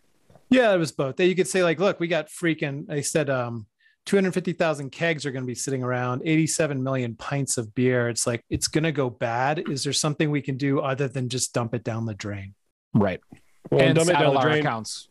Yeah, 0.51 0.73
it 0.73 0.77
was 0.77 0.91
both. 0.91 1.15
That 1.15 1.25
you 1.27 1.33
could 1.35 1.47
say 1.47 1.63
like, 1.63 1.79
look, 1.79 1.99
we 1.99 2.07
got 2.07 2.27
freaking. 2.27 2.85
They 2.85 3.01
said 3.01 3.29
um, 3.29 3.65
250,000 4.05 4.89
kegs 4.91 5.25
are 5.25 5.31
going 5.31 5.43
to 5.43 5.47
be 5.47 5.55
sitting 5.55 5.81
around, 5.81 6.21
87 6.25 6.83
million 6.83 7.15
pints 7.15 7.57
of 7.57 7.73
beer. 7.73 8.09
It's 8.09 8.27
like 8.27 8.43
it's 8.49 8.67
going 8.67 8.83
to 8.83 8.91
go 8.91 9.09
bad. 9.09 9.63
Is 9.69 9.83
there 9.85 9.93
something 9.93 10.29
we 10.29 10.41
can 10.41 10.57
do 10.57 10.79
other 10.81 11.07
than 11.07 11.29
just 11.29 11.53
dump 11.53 11.73
it 11.73 11.83
down 11.85 12.05
the 12.05 12.13
drain? 12.13 12.53
Right. 12.93 13.21
well, 13.71 13.81
and 13.81 13.95
dumb 13.95 14.09
it 14.09 14.13
down 14.13 14.33
the 14.35 14.41
drain 14.41 14.59
accounts. 14.59 15.07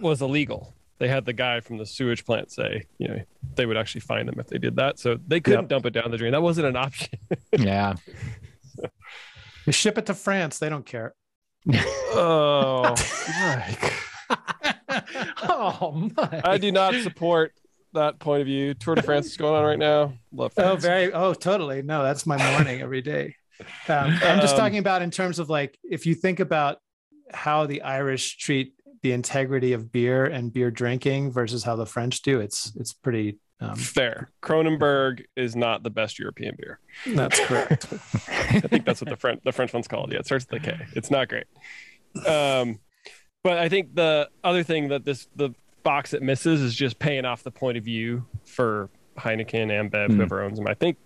was 0.00 0.20
illegal. 0.20 0.74
They 0.98 1.08
had 1.08 1.24
the 1.24 1.32
guy 1.32 1.60
from 1.60 1.78
the 1.78 1.86
sewage 1.86 2.24
plant 2.24 2.50
say, 2.52 2.84
you 2.98 3.08
know, 3.08 3.20
they 3.54 3.64
would 3.66 3.76
actually 3.76 4.00
find 4.02 4.28
them 4.28 4.38
if 4.38 4.46
they 4.48 4.58
did 4.58 4.76
that. 4.76 4.98
So 4.98 5.18
they 5.26 5.40
couldn't 5.40 5.62
Yep. 5.64 5.68
dump 5.68 5.86
it 5.86 5.90
down 5.90 6.10
the 6.10 6.16
drain. 6.18 6.32
That 6.32 6.42
wasn't 6.42 6.66
an 6.68 6.76
option. 6.76 7.18
yeah. 7.52 7.94
You 9.66 9.72
ship 9.72 9.96
it 9.98 10.06
to 10.06 10.14
France. 10.14 10.58
They 10.58 10.68
don't 10.68 10.86
care. 10.86 11.14
oh, 11.74 12.94
Mike. 13.40 13.92
oh 15.48 16.10
my. 16.16 16.40
I 16.44 16.58
do 16.58 16.72
not 16.72 16.94
support 16.94 17.52
that 17.92 18.18
point 18.18 18.40
of 18.42 18.46
view. 18.46 18.74
Tour 18.74 18.94
de 18.94 19.02
France 19.02 19.26
is 19.26 19.36
going 19.36 19.54
on 19.54 19.64
right 19.64 19.78
now. 19.78 20.12
Love 20.32 20.52
Oh, 20.56 20.76
very. 20.76 21.12
Oh, 21.12 21.34
totally. 21.34 21.82
No, 21.82 22.02
that's 22.02 22.26
my 22.26 22.36
morning 22.52 22.80
every 22.82 23.02
day. 23.02 23.36
Um, 23.88 24.18
I'm 24.22 24.40
just 24.40 24.54
Um, 24.54 24.60
talking 24.60 24.78
about 24.78 25.02
in 25.02 25.10
terms 25.10 25.38
of 25.38 25.48
like 25.48 25.78
if 25.82 26.04
you 26.06 26.14
think 26.14 26.40
about 26.40 26.78
how 27.32 27.66
the 27.66 27.82
Irish 27.82 28.36
treat 28.36 28.74
the 29.02 29.12
integrity 29.12 29.72
of 29.72 29.90
beer 29.92 30.24
and 30.26 30.52
beer 30.52 30.70
drinking 30.70 31.30
versus 31.32 31.64
how 31.64 31.76
the 31.76 31.86
French 31.86 32.22
do, 32.22 32.40
it's 32.40 32.72
it's 32.76 32.92
pretty. 32.92 33.38
Um, 33.58 33.74
Fair. 33.74 34.30
Kronenbourg 34.42 35.24
is 35.34 35.56
not 35.56 35.82
the 35.82 35.88
best 35.88 36.18
European 36.18 36.56
beer. 36.58 36.78
that's 37.06 37.40
correct. 37.40 37.86
I 38.28 38.60
think 38.60 38.84
that's 38.84 39.00
what 39.00 39.08
the 39.08 39.16
French 39.16 39.40
the 39.44 39.52
French 39.52 39.72
one's 39.72 39.88
called. 39.88 40.12
Yeah, 40.12 40.18
it 40.18 40.26
starts 40.26 40.46
with 40.50 40.62
a 40.62 40.72
K. 40.72 40.86
It's 40.94 41.10
not 41.10 41.28
great. 41.30 41.46
Um, 42.26 42.80
but 43.46 43.58
I 43.58 43.68
think 43.68 43.94
the 43.94 44.28
other 44.42 44.62
thing 44.64 44.88
that 44.88 45.04
this 45.04 45.28
the 45.36 45.50
box 45.84 46.12
it 46.12 46.20
misses 46.22 46.60
is 46.62 46.74
just 46.74 46.98
paying 46.98 47.24
off 47.24 47.44
the 47.44 47.50
point 47.52 47.78
of 47.78 47.84
view 47.84 48.26
for 48.44 48.90
Heineken, 49.18 49.68
Ambev, 49.70 50.08
Mm. 50.08 50.16
whoever 50.16 50.42
owns 50.42 50.58
them. 50.58 50.66
I 50.66 50.74
think 50.74 50.96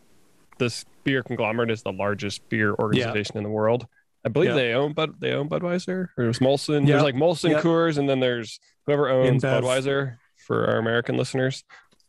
this 0.58 0.86
beer 1.04 1.22
conglomerate 1.22 1.70
is 1.70 1.82
the 1.82 1.92
largest 1.92 2.48
beer 2.48 2.74
organization 2.74 3.36
in 3.36 3.42
the 3.44 3.50
world. 3.50 3.86
I 4.24 4.30
believe 4.30 4.50
Yeah. 4.50 4.56
they 4.56 4.72
own 4.72 4.92
Bud 4.94 5.20
they 5.20 5.32
own 5.32 5.48
Budweiser. 5.50 6.08
Or 6.16 6.24
there's 6.24 6.38
Molson. 6.38 6.80
Yeah. 6.82 6.92
There's 6.94 7.02
like 7.02 7.14
Molson 7.14 7.50
Yeah. 7.50 7.60
Coors, 7.60 7.98
and 7.98 8.08
then 8.08 8.20
there's 8.20 8.58
whoever 8.86 9.08
owns 9.10 9.42
Budweiser 9.44 10.16
for 10.46 10.66
our 10.68 10.78
American 10.78 11.16
listeners, 11.18 11.62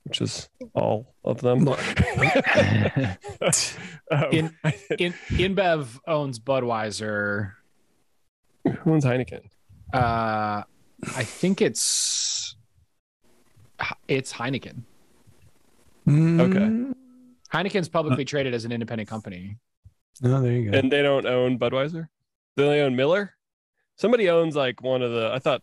which 0.06 0.22
is 0.22 0.50
all 0.74 1.14
of 1.26 1.42
them. 1.42 1.68
Um, 4.12 4.24
In- 4.32 4.56
In 5.00 5.14
InBev 5.30 6.00
owns 6.08 6.40
Budweiser. 6.40 7.54
who 8.66 8.92
owns 8.94 9.06
Heineken? 9.06 9.42
Uh, 9.94 10.64
I 11.16 11.24
think 11.24 11.62
it's 11.62 12.56
it's 14.08 14.32
Heineken. 14.34 14.84
Okay. 16.08 16.94
Heineken's 17.54 17.90
publicly 17.90 18.26
traded 18.26 18.54
as 18.54 18.66
an 18.66 18.72
independent 18.72 19.10
company. 19.10 19.58
Oh, 20.24 20.42
there 20.42 20.54
you 20.54 20.72
go. 20.72 20.78
and 20.78 20.92
they 20.92 21.02
don't 21.02 21.26
own 21.26 21.58
Budweiser. 21.58 22.08
They 22.56 22.64
only 22.64 22.80
own 22.82 22.96
Miller. 22.96 23.34
Somebody 23.98 24.30
owns 24.30 24.56
like 24.56 24.82
one 24.82 25.02
of 25.02 25.12
the. 25.12 25.32
I 25.34 25.40
thought. 25.40 25.62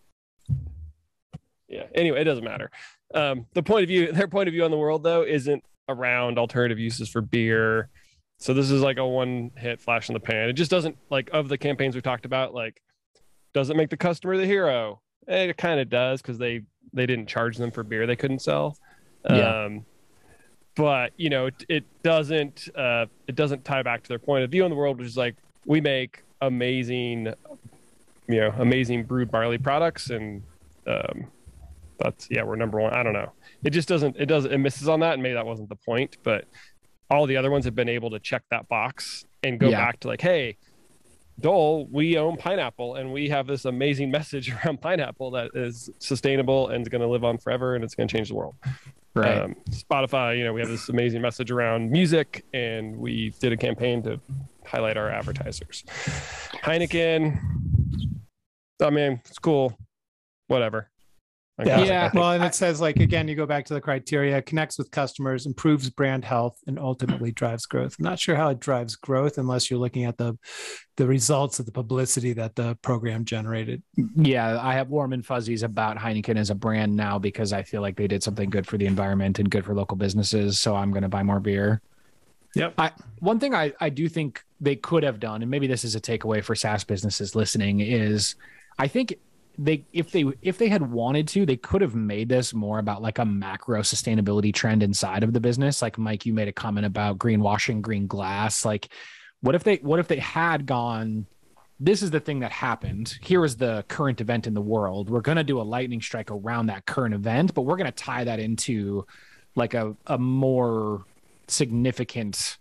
Yeah. 1.68 1.84
Anyway, 1.94 2.20
it 2.20 2.24
doesn't 2.24 2.44
matter. 2.44 2.70
Um, 3.14 3.46
the 3.54 3.62
point 3.62 3.82
of 3.84 3.88
view, 3.88 4.12
their 4.12 4.28
point 4.28 4.48
of 4.48 4.52
view 4.52 4.64
on 4.64 4.70
the 4.70 4.76
world 4.78 5.02
though, 5.02 5.22
isn't 5.22 5.64
around 5.88 6.38
alternative 6.38 6.78
uses 6.78 7.08
for 7.08 7.20
beer. 7.20 7.88
So 8.38 8.54
this 8.54 8.70
is 8.70 8.80
like 8.82 8.98
a 8.98 9.06
one-hit 9.06 9.80
flash 9.80 10.08
in 10.08 10.12
the 10.12 10.20
pan. 10.20 10.48
It 10.48 10.52
just 10.52 10.70
doesn't 10.70 10.96
like 11.10 11.28
of 11.32 11.48
the 11.48 11.58
campaigns 11.58 11.94
we 11.96 12.00
talked 12.00 12.24
about. 12.24 12.54
Like, 12.54 12.80
does 13.52 13.70
it 13.70 13.76
make 13.76 13.90
the 13.90 13.96
customer 13.96 14.37
the 14.37 14.46
hero? 14.46 15.00
It 15.26 15.56
kind 15.56 15.80
of 15.80 15.88
does 15.90 16.22
because 16.22 16.38
they 16.38 16.62
they 16.92 17.06
didn't 17.06 17.26
charge 17.28 17.56
them 17.56 17.70
for 17.70 17.82
beer 17.82 18.06
they 18.06 18.16
couldn't 18.16 18.40
sell. 18.40 18.78
Yeah. 19.28 19.64
Um, 19.64 19.84
but 20.74 21.12
you 21.16 21.28
know, 21.28 21.46
it, 21.46 21.64
it 21.68 21.84
doesn't 22.02 22.68
uh, 22.76 23.06
it 23.26 23.34
doesn't 23.34 23.64
tie 23.64 23.82
back 23.82 24.02
to 24.04 24.08
their 24.08 24.18
point 24.18 24.44
of 24.44 24.50
view 24.50 24.64
in 24.64 24.70
the 24.70 24.76
world, 24.76 24.98
which 24.98 25.06
is 25.08 25.16
like 25.16 25.37
we 25.66 25.80
make 25.80 26.22
amazing, 26.40 27.26
you 28.28 28.40
know, 28.40 28.54
amazing 28.58 29.04
brewed 29.04 29.30
barley 29.30 29.58
products, 29.58 30.11
and 30.11 30.42
um, 30.87 31.26
that's 31.98 32.28
yeah, 32.30 32.42
we're 32.44 32.56
number 32.56 32.80
one. 32.80 32.94
I 32.94 33.02
don't 33.02 33.12
know. 33.12 33.32
It 33.64 33.70
just 33.70 33.88
doesn't. 33.88 34.16
It 34.16 34.26
does. 34.26 34.44
It 34.44 34.58
misses 34.58 34.88
on 34.88 35.00
that, 35.00 35.14
and 35.14 35.22
maybe 35.22 35.34
that 35.34 35.44
wasn't 35.46 35.68
the 35.68 35.76
point. 35.76 36.16
But 36.22 36.44
all 37.11 37.26
the 37.26 37.37
other 37.37 37.50
ones 37.50 37.64
have 37.64 37.74
been 37.74 37.88
able 37.88 38.11
to 38.11 38.20
check 38.20 38.44
that 38.50 38.68
box 38.68 39.24
and 39.42 39.58
go 39.58 39.68
Yeah. 39.68 39.84
back 39.84 40.00
to 40.00 40.08
like, 40.08 40.20
hey, 40.20 40.56
Dole, 41.40 41.87
we 41.90 42.16
own 42.16 42.37
pineapple, 42.37 42.96
and 42.96 43.12
we 43.12 43.29
have 43.29 43.46
this 43.46 43.64
amazing 43.64 44.11
message 44.11 44.53
around 44.64 44.81
pineapple 44.81 45.31
that 45.33 45.51
is 45.55 45.90
sustainable 45.98 46.68
and 46.68 46.83
is 46.83 46.88
going 46.88 47.01
to 47.01 47.09
live 47.09 47.24
on 47.24 47.38
forever, 47.38 47.74
and 47.74 47.85
it's 47.85 47.94
going 47.94 48.09
to 48.09 48.16
change 48.16 48.29
the 48.29 48.35
world. 48.35 48.55
Right. 49.14 49.38
Um, 49.38 49.57
Spotify, 49.70 50.38
you 50.38 50.44
know, 50.44 50.53
we 50.53 50.61
have 50.61 50.68
this 50.68 50.88
amazing 50.88 51.22
message 51.22 51.51
around 51.51 51.90
music, 51.90 52.44
and 52.53 52.96
we 52.96 53.31
did 53.40 53.53
a 53.53 53.57
campaign 53.57 54.03
to 54.05 54.20
highlight 54.64 54.96
our 54.96 55.11
advertisers. 55.11 55.85
Heineken, 56.62 57.40
I 58.83 58.90
mean, 58.90 59.20
it's 59.24 59.38
cool. 59.38 59.77
Whatever. 60.46 60.90
I 61.59 61.64
Yeah. 61.64 61.85
Yeah. 61.85 62.11
Well, 62.14 62.33
and 62.33 62.44
it 62.44 62.55
says 62.55 62.81
like 62.81 62.97
again, 63.01 63.27
you 63.29 63.35
go 63.35 63.47
back 63.47 63.64
to 63.66 63.75
the 63.75 63.81
criteria, 63.81 64.40
connects 64.42 64.79
with 64.79 64.90
customers, 64.90 65.47
improves 65.47 65.90
brand 65.90 66.25
health, 66.25 66.59
and 66.66 66.79
ultimately 66.79 67.33
drives 67.33 67.66
growth. 67.66 67.97
I'm 67.99 68.05
not 68.05 68.18
sure 68.18 68.37
how 68.37 68.49
it 68.51 68.61
drives 68.61 68.97
growth 68.97 69.38
unless 69.38 69.71
you're 69.71 69.81
looking 69.81 70.05
at 70.05 70.16
the 70.16 70.38
the 70.97 71.07
results 71.07 71.59
of 71.61 71.66
the 71.66 71.73
publicity 71.73 72.33
that 72.35 72.57
the 72.57 72.77
program 72.83 73.25
generated. 73.25 73.83
yeah, 74.16 74.59
I 74.61 74.75
have 74.75 74.88
warm 74.88 75.12
and 75.12 75.25
fuzzies 75.25 75.62
about 75.62 75.97
Heineken 75.97 76.37
as 76.37 76.51
a 76.51 76.55
brand 76.55 76.94
now 76.94 77.18
because 77.18 77.53
I 77.53 77.62
feel 77.62 77.83
like 77.83 77.97
they 77.97 78.09
did 78.09 78.23
something 78.23 78.51
good 78.51 78.66
for 78.66 78.79
the 78.79 78.87
environment 78.87 79.38
and 79.38 79.49
good 79.49 79.64
for 79.64 79.75
local 79.75 79.97
businesses. 79.97 80.59
So 80.59 80.75
I'm 80.75 80.90
going 80.90 81.05
to 81.05 81.09
buy 81.09 81.23
more 81.23 81.38
beer. 81.38 81.81
Yep. 82.55 82.75
I, 82.79 82.90
one 83.21 83.38
thing 83.38 83.55
I, 83.55 83.73
I 83.81 83.90
do 83.90 84.09
think 84.09 84.42
they 84.61 84.75
could 84.75 85.05
have 85.05 85.21
done, 85.21 85.42
and 85.42 85.51
maybe 85.51 85.66
this 85.66 85.85
is 85.85 85.94
a 85.94 86.01
takeaway 86.01 86.42
for 86.42 86.55
SaaS 86.55 86.83
businesses 86.83 87.37
listening, 87.37 87.81
is 87.81 88.35
I 88.79 88.88
think 88.88 89.14
they 89.59 89.85
if 89.92 90.12
they 90.12 90.25
if 90.40 90.57
they 90.57 90.68
had 90.68 90.88
wanted 90.90 91.27
to, 91.29 91.44
they 91.44 91.57
could 91.57 91.83
have 91.83 91.97
made 91.97 92.29
this 92.29 92.55
more 92.55 92.79
about 92.79 93.03
like 93.03 93.18
a 93.18 93.25
macro 93.25 93.81
sustainability 93.81 94.55
trend 94.55 94.85
inside 94.85 95.25
of 95.25 95.33
the 95.33 95.40
business. 95.40 95.83
Like 95.83 95.99
Mike, 95.99 96.25
you 96.25 96.33
made 96.33 96.47
a 96.47 96.53
comment 96.53 96.87
about 96.87 97.18
greenwashing, 97.18 97.81
green 97.81 98.07
glass. 98.07 98.64
Like, 98.64 98.88
what 99.40 99.57
if 99.57 99.64
they 99.64 99.77
what 99.77 99.99
if 99.99 100.07
they 100.07 100.21
had 100.21 100.64
gone? 100.64 101.27
This 101.81 102.03
is 102.03 102.11
the 102.11 102.21
thing 102.21 102.40
that 102.40 102.53
happened. 102.53 103.18
Here 103.21 103.44
is 103.44 103.57
the 103.57 103.85
current 103.88 104.21
event 104.21 104.47
in 104.47 104.55
the 104.55 104.62
world. 104.62 105.11
We're 105.11 105.21
gonna 105.21 105.44
do 105.44 105.61
a 105.61 105.62
lightning 105.62 106.01
strike 106.01 106.31
around 106.31 106.66
that 106.66 106.87
current 106.87 107.14
event, 107.14 107.53
but 107.55 107.62
we're 107.62 107.77
gonna 107.77 107.90
tie 107.90 108.25
that 108.25 108.38
into 108.38 109.07
like 109.57 109.75
a 109.75 109.97
a 110.07 110.18
more 110.18 111.05
significant 111.49 112.59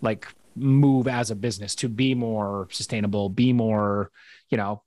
like 0.00 0.26
move 0.56 1.06
as 1.06 1.30
a 1.30 1.36
business 1.36 1.74
to 1.76 1.88
be 1.88 2.14
more 2.14 2.68
sustainable, 2.70 3.28
be 3.28 3.52
more, 3.52 4.10
you 4.48 4.56
know, 4.56 4.82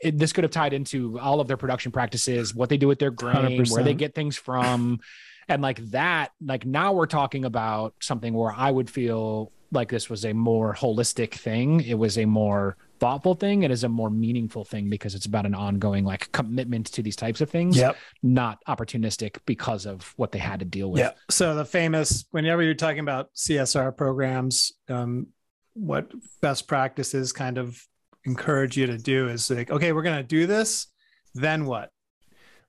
it, 0.00 0.18
this 0.18 0.32
could 0.32 0.44
have 0.44 0.50
tied 0.50 0.72
into 0.72 1.18
all 1.18 1.40
of 1.40 1.48
their 1.48 1.56
production 1.56 1.92
practices, 1.92 2.54
what 2.54 2.68
they 2.68 2.76
do 2.76 2.88
with 2.88 2.98
their 2.98 3.10
grain, 3.10 3.64
where 3.66 3.82
they 3.82 3.94
get 3.94 4.14
things 4.14 4.36
from. 4.36 5.00
And 5.48 5.62
like 5.62 5.78
that, 5.90 6.32
like 6.44 6.66
now 6.66 6.92
we're 6.92 7.06
talking 7.06 7.44
about 7.44 7.94
something 8.00 8.34
where 8.34 8.52
I 8.52 8.70
would 8.70 8.90
feel 8.90 9.52
like 9.72 9.88
this 9.90 10.10
was 10.10 10.24
a 10.24 10.32
more 10.32 10.74
holistic 10.74 11.34
thing. 11.34 11.80
It 11.80 11.94
was 11.94 12.18
a 12.18 12.24
more 12.24 12.76
thoughtful 12.98 13.34
thing. 13.34 13.62
It 13.62 13.70
is 13.70 13.84
a 13.84 13.88
more 13.88 14.10
meaningful 14.10 14.64
thing 14.64 14.88
because 14.88 15.14
it's 15.14 15.26
about 15.26 15.44
an 15.46 15.54
ongoing 15.54 16.04
like 16.04 16.30
commitment 16.32 16.86
to 16.92 17.02
these 17.02 17.16
types 17.16 17.40
of 17.40 17.50
things, 17.50 17.76
Yep. 17.76 17.96
not 18.22 18.58
opportunistic 18.66 19.38
because 19.44 19.86
of 19.86 20.14
what 20.16 20.32
they 20.32 20.38
had 20.38 20.60
to 20.60 20.64
deal 20.64 20.90
with. 20.90 21.00
Yeah. 21.00 21.12
So 21.30 21.54
the 21.54 21.64
famous, 21.64 22.24
whenever 22.30 22.62
you're 22.62 22.74
talking 22.74 23.00
about 23.00 23.34
CSR 23.34 23.96
programs, 23.96 24.72
um, 24.88 25.28
what 25.74 26.10
best 26.40 26.66
practices 26.68 27.32
kind 27.32 27.58
of 27.58 27.86
encourage 28.26 28.76
you 28.76 28.86
to 28.86 28.98
do 28.98 29.28
is 29.28 29.50
like, 29.50 29.70
okay, 29.70 29.92
we're 29.92 30.02
going 30.02 30.18
to 30.18 30.22
do 30.22 30.46
this. 30.46 30.88
Then 31.34 31.64
what? 31.64 31.90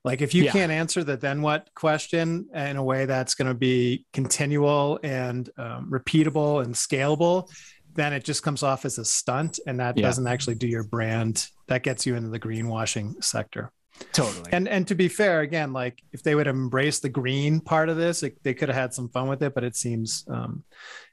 Like 0.04 0.22
if 0.22 0.34
you 0.34 0.44
Yeah. 0.44 0.52
can't 0.52 0.72
answer 0.72 1.02
the 1.04 1.16
then 1.16 1.42
what 1.42 1.68
question 1.74 2.48
in 2.54 2.76
a 2.76 2.82
way 2.82 3.04
that's 3.04 3.34
going 3.34 3.48
to 3.48 3.54
be 3.54 4.06
continual 4.12 5.00
and 5.02 5.50
um, 5.58 5.90
repeatable 5.90 6.62
and 6.64 6.74
scalable, 6.74 7.50
then 7.94 8.12
it 8.12 8.24
just 8.24 8.42
comes 8.42 8.62
off 8.62 8.84
as 8.84 8.98
a 8.98 9.04
stunt 9.04 9.58
and 9.66 9.80
that 9.80 9.98
Yeah. 9.98 10.02
doesn't 10.06 10.26
actually 10.26 10.54
do 10.54 10.68
your 10.68 10.84
brand. 10.84 11.48
That 11.66 11.82
gets 11.82 12.06
you 12.06 12.14
into 12.14 12.28
the 12.30 12.38
greenwashing 12.38 13.22
sector. 13.22 13.72
Totally. 14.12 14.50
And 14.52 14.68
and 14.68 14.86
to 14.88 14.94
be 14.94 15.08
fair, 15.08 15.40
again, 15.40 15.72
like 15.72 16.02
if 16.12 16.22
they 16.22 16.34
would 16.34 16.46
have 16.46 16.56
embraced 16.56 17.02
the 17.02 17.08
green 17.08 17.60
part 17.60 17.88
of 17.88 17.96
this, 17.96 18.22
it, 18.22 18.42
they 18.42 18.54
could 18.54 18.68
have 18.68 18.76
had 18.76 18.94
some 18.94 19.08
fun 19.08 19.28
with 19.28 19.42
it. 19.42 19.54
But 19.54 19.64
it 19.64 19.76
seems 19.76 20.24
um, 20.28 20.64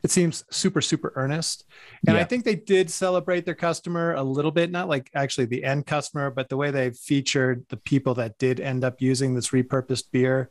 it 0.03 0.11
seems 0.11 0.43
super 0.49 0.81
super 0.81 1.13
earnest. 1.15 1.65
And 2.07 2.17
I 2.17 2.23
think 2.23 2.45
they 2.45 2.55
did 2.55 2.89
celebrate 2.89 3.45
their 3.45 3.55
customer 3.55 4.13
a 4.13 4.23
little 4.23 4.51
bit, 4.51 4.71
not 4.71 4.87
like 4.87 5.09
actually 5.13 5.45
the 5.45 5.63
end 5.63 5.85
customer, 5.85 6.31
but 6.31 6.49
the 6.49 6.57
way 6.57 6.71
they 6.71 6.91
featured 6.91 7.65
the 7.69 7.77
people 7.77 8.13
that 8.15 8.37
did 8.37 8.59
end 8.59 8.83
up 8.83 9.01
using 9.01 9.33
this 9.33 9.49
repurposed 9.49 10.05
beer. 10.11 10.49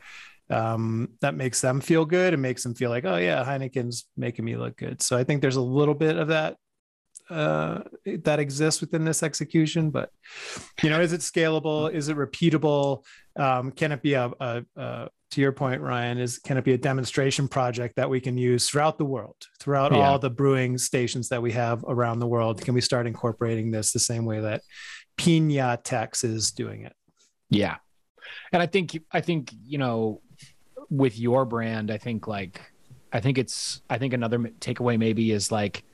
Um, 0.50 1.08
that 1.22 1.34
makes 1.34 1.62
them 1.62 1.80
feel 1.80 2.04
good 2.04 2.34
and 2.34 2.42
makes 2.42 2.62
them 2.62 2.74
feel 2.74 2.90
like, 2.90 3.06
oh 3.06 3.16
yeah, 3.16 3.42
Heineken's 3.44 4.06
making 4.14 4.44
me 4.44 4.56
look 4.56 4.76
good. 4.76 5.00
So 5.00 5.16
I 5.16 5.24
think 5.24 5.40
there's 5.40 5.56
a 5.56 5.62
little 5.62 5.94
bit 5.94 6.18
of 6.18 6.28
that 6.28 6.58
uh 7.30 7.80
that 8.04 8.38
exists 8.38 8.80
within 8.80 9.04
this 9.04 9.22
execution 9.22 9.90
but 9.90 10.10
you 10.82 10.90
know 10.90 11.00
is 11.00 11.12
it 11.14 11.20
scalable 11.22 11.90
is 11.90 12.08
it 12.08 12.16
repeatable 12.16 13.02
um 13.36 13.70
can 13.72 13.92
it 13.92 14.02
be 14.02 14.12
a, 14.14 14.30
a, 14.40 14.62
a 14.76 15.08
to 15.30 15.40
your 15.40 15.52
point 15.52 15.80
ryan 15.80 16.18
is 16.18 16.38
can 16.38 16.58
it 16.58 16.64
be 16.64 16.74
a 16.74 16.78
demonstration 16.78 17.48
project 17.48 17.96
that 17.96 18.08
we 18.10 18.20
can 18.20 18.36
use 18.36 18.68
throughout 18.68 18.98
the 18.98 19.04
world 19.06 19.36
throughout 19.58 19.92
Yeah. 19.92 20.00
all 20.10 20.18
the 20.18 20.28
brewing 20.30 20.76
stations 20.76 21.30
that 21.30 21.40
we 21.40 21.52
have 21.52 21.82
around 21.88 22.18
the 22.18 22.26
world 22.26 22.60
can 22.60 22.74
we 22.74 22.82
start 22.82 23.06
incorporating 23.06 23.70
this 23.70 23.92
the 23.92 23.98
same 24.00 24.26
way 24.26 24.40
that 24.40 24.60
Pinatex 25.16 26.24
is 26.24 26.50
doing 26.50 26.82
it 26.84 26.92
Yeah. 27.50 27.76
And 28.52 28.62
I 28.62 28.66
think 28.66 28.98
I 29.12 29.20
think, 29.20 29.50
you 29.64 29.78
know, 29.78 30.20
with 30.90 31.18
your 31.18 31.44
brand, 31.44 31.90
I 31.90 31.98
think 31.98 32.26
like 32.28 32.60
I 33.12 33.20
think 33.20 33.38
it's 33.38 33.82
I 33.88 33.98
think 33.98 34.12
another 34.12 34.38
takeaway 34.38 34.98
maybe 34.98 35.30
is 35.30 35.50
like 35.52 35.84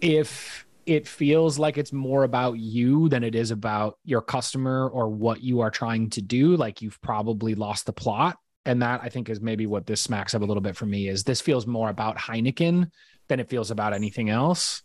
if 0.00 0.66
it 0.86 1.06
feels 1.06 1.58
like 1.58 1.76
it's 1.76 1.92
more 1.92 2.24
about 2.24 2.58
you 2.58 3.08
than 3.10 3.22
it 3.22 3.34
is 3.34 3.50
about 3.50 3.98
your 4.04 4.22
customer 4.22 4.88
or 4.88 5.08
what 5.10 5.42
you 5.42 5.60
are 5.60 5.70
trying 5.70 6.08
to 6.10 6.22
do, 6.22 6.56
like 6.56 6.80
you've 6.80 7.00
probably 7.02 7.54
lost 7.54 7.86
the 7.86 7.92
plot. 7.92 8.38
and 8.64 8.82
that 8.82 9.00
I 9.02 9.08
think 9.08 9.30
is 9.30 9.40
maybe 9.40 9.66
what 9.66 9.86
this 9.86 10.00
smacks 10.00 10.34
up 10.34 10.42
a 10.42 10.44
little 10.44 10.60
bit 10.60 10.76
for 10.76 10.84
me 10.84 11.08
is 11.08 11.24
this 11.24 11.40
feels 11.40 11.66
more 11.66 11.88
about 11.88 12.18
Heineken 12.18 12.90
than 13.28 13.40
it 13.40 13.48
feels 13.48 13.70
about 13.70 13.94
anything 13.94 14.28
else, 14.28 14.82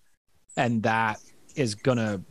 and 0.55 0.83
that 0.83 1.19
is 1.55 1.75
gonna 1.75 2.21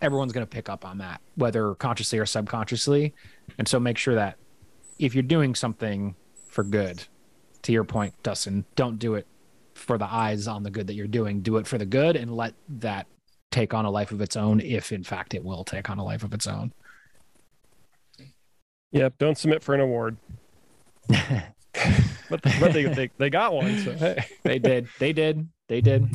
everyone's 0.00 0.32
gonna 0.32 0.46
pick 0.46 0.68
up 0.68 0.84
on 0.86 0.98
that 0.98 1.20
whether 1.34 1.74
consciously 1.74 2.18
or 2.18 2.24
subconsciously, 2.24 3.14
and 3.58 3.68
so 3.68 3.78
make 3.78 3.98
sure 3.98 4.14
that 4.14 4.38
if 4.98 5.14
you're 5.14 5.22
doing 5.22 5.54
something 5.54 6.14
for 6.48 6.64
good, 6.64 7.04
to 7.62 7.72
your 7.72 7.84
point, 7.84 8.14
Dustin, 8.22 8.64
don't 8.74 8.98
do 8.98 9.14
it 9.16 9.26
for 9.86 9.98
the 9.98 10.12
eyes 10.12 10.48
on 10.48 10.62
the 10.62 10.70
good 10.70 10.88
that 10.88 10.94
you're 10.94 11.06
doing. 11.06 11.40
Do 11.40 11.56
it 11.56 11.66
for 11.66 11.78
the 11.78 11.86
good 11.86 12.16
and 12.16 12.34
let 12.34 12.54
that 12.68 13.06
take 13.50 13.72
on 13.72 13.84
a 13.84 13.90
life 13.90 14.10
of 14.10 14.20
its 14.20 14.36
own 14.36 14.60
if 14.60 14.92
in 14.92 15.02
fact 15.02 15.32
it 15.34 15.44
will 15.44 15.64
take 15.64 15.88
on 15.88 15.98
a 15.98 16.04
life 16.04 16.22
of 16.22 16.34
its 16.34 16.46
own. 16.46 16.72
Yep. 18.92 19.14
Don't 19.18 19.38
submit 19.38 19.62
for 19.62 19.74
an 19.74 19.80
award. 19.80 20.16
but 21.08 22.42
but 22.42 22.72
they, 22.72 22.84
they, 22.84 23.10
they 23.18 23.30
got 23.30 23.54
one. 23.54 23.78
So 23.78 23.92
hey. 23.92 24.24
they 24.42 24.58
did. 24.58 24.88
They 24.98 25.12
did. 25.12 25.48
They 25.68 25.80
did. 25.80 26.08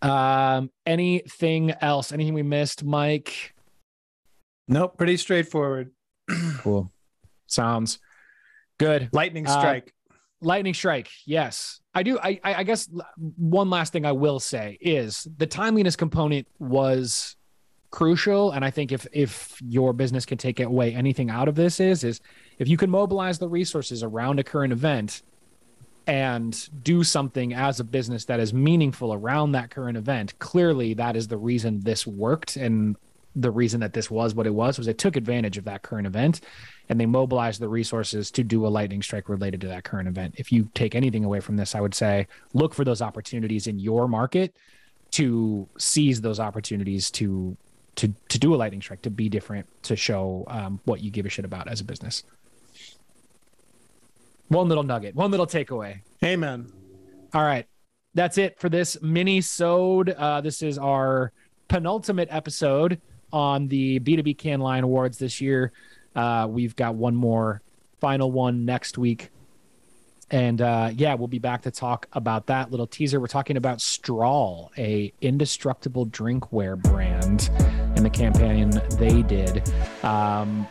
Um, 0.00 0.70
anything 0.84 1.70
else? 1.80 2.10
Anything 2.12 2.34
we 2.34 2.42
missed, 2.42 2.82
Mike? 2.82 3.54
Nope, 4.68 4.96
pretty 4.96 5.16
straightforward. 5.16 5.90
Cool. 6.58 6.90
Sounds 7.46 7.98
good. 8.78 9.10
Lightning 9.12 9.46
Uh, 9.46 9.58
strike. 9.58 9.92
Lightning 10.40 10.74
strike. 10.74 11.10
Yes, 11.26 11.80
I 11.94 12.02
do. 12.02 12.18
I, 12.18 12.40
I 12.42 12.62
guess 12.62 12.88
one 13.36 13.68
last 13.68 13.92
thing 13.92 14.06
I 14.06 14.12
will 14.12 14.40
say 14.40 14.78
is 14.80 15.26
the 15.36 15.46
timeliness 15.46 15.94
component 15.96 16.46
was 16.58 17.36
crucial, 17.90 18.52
and 18.52 18.64
I 18.64 18.70
think 18.70 18.92
if 18.92 19.06
if 19.12 19.60
your 19.60 19.92
business 19.92 20.24
can 20.24 20.38
take 20.38 20.58
away 20.60 20.94
anything 20.94 21.30
out 21.30 21.48
of 21.48 21.54
this 21.54 21.80
is 21.80 22.02
is 22.02 22.20
if 22.58 22.66
you 22.66 22.76
can 22.76 22.90
mobilize 22.90 23.38
the 23.38 23.48
resources 23.48 24.02
around 24.02 24.38
a 24.38 24.44
current 24.44 24.72
event 24.72 25.22
and 26.06 26.68
do 26.82 27.04
something 27.04 27.54
as 27.54 27.78
a 27.78 27.84
business 27.84 28.24
that 28.24 28.40
is 28.40 28.52
meaningful 28.52 29.12
around 29.12 29.52
that 29.52 29.70
current 29.70 29.96
event 29.96 30.36
clearly 30.40 30.94
that 30.94 31.14
is 31.14 31.28
the 31.28 31.36
reason 31.36 31.78
this 31.80 32.04
worked 32.04 32.56
and 32.56 32.96
the 33.36 33.50
reason 33.50 33.80
that 33.80 33.92
this 33.92 34.10
was 34.10 34.34
what 34.34 34.46
it 34.46 34.54
was 34.54 34.78
was 34.78 34.88
it 34.88 34.98
took 34.98 35.14
advantage 35.14 35.58
of 35.58 35.64
that 35.64 35.82
current 35.82 36.06
event 36.06 36.40
and 36.92 37.00
they 37.00 37.06
mobilize 37.06 37.58
the 37.58 37.68
resources 37.68 38.30
to 38.30 38.44
do 38.44 38.66
a 38.66 38.68
lightning 38.68 39.00
strike 39.00 39.30
related 39.30 39.62
to 39.62 39.66
that 39.66 39.82
current 39.82 40.06
event 40.06 40.34
if 40.36 40.52
you 40.52 40.68
take 40.74 40.94
anything 40.94 41.24
away 41.24 41.40
from 41.40 41.56
this 41.56 41.74
i 41.74 41.80
would 41.80 41.94
say 41.94 42.26
look 42.52 42.74
for 42.74 42.84
those 42.84 43.00
opportunities 43.00 43.66
in 43.66 43.78
your 43.78 44.06
market 44.06 44.54
to 45.10 45.66
seize 45.78 46.20
those 46.20 46.38
opportunities 46.38 47.10
to 47.10 47.56
to 47.94 48.12
to 48.28 48.38
do 48.38 48.54
a 48.54 48.56
lightning 48.56 48.82
strike 48.82 49.00
to 49.00 49.10
be 49.10 49.30
different 49.30 49.66
to 49.82 49.96
show 49.96 50.44
um, 50.48 50.78
what 50.84 51.00
you 51.00 51.10
give 51.10 51.24
a 51.24 51.30
shit 51.30 51.46
about 51.46 51.66
as 51.66 51.80
a 51.80 51.84
business 51.84 52.24
one 54.48 54.68
little 54.68 54.84
nugget 54.84 55.14
one 55.14 55.30
little 55.30 55.46
takeaway 55.46 55.98
Amen. 56.22 56.70
all 57.34 57.42
right. 57.42 57.66
That's 58.14 58.36
it 58.36 58.60
for 58.60 58.68
this 58.68 59.00
mini 59.00 59.40
sode. 59.40 60.10
Uh, 60.10 60.42
this 60.42 60.62
is 60.62 60.76
our 60.76 61.32
penultimate 61.68 62.28
episode 62.30 63.00
on 63.32 63.68
the 63.68 64.00
B2B 64.00 64.36
Cannes 64.36 64.60
Lion 64.60 64.84
Awards 64.84 65.18
this 65.18 65.40
year. 65.40 65.72
Uh, 66.14 66.46
we've 66.48 66.76
got 66.76 66.94
one 66.94 67.14
more 67.14 67.62
final 68.00 68.30
one 68.30 68.64
next 68.64 68.98
week. 68.98 69.30
And 70.30 70.62
uh, 70.62 70.90
yeah, 70.94 71.14
we'll 71.14 71.28
be 71.28 71.38
back 71.38 71.62
to 71.62 71.70
talk 71.70 72.06
about 72.14 72.46
that 72.46 72.70
little 72.70 72.86
teaser. 72.86 73.20
We're 73.20 73.26
talking 73.26 73.58
about 73.58 73.82
Strawl, 73.82 74.72
a 74.78 75.12
indestructible 75.20 76.06
drinkware 76.06 76.82
brand, 76.82 77.50
and 77.96 77.98
the 77.98 78.10
campaign 78.10 78.70
they 78.98 79.22
did. 79.22 79.70
Um, 80.02 80.66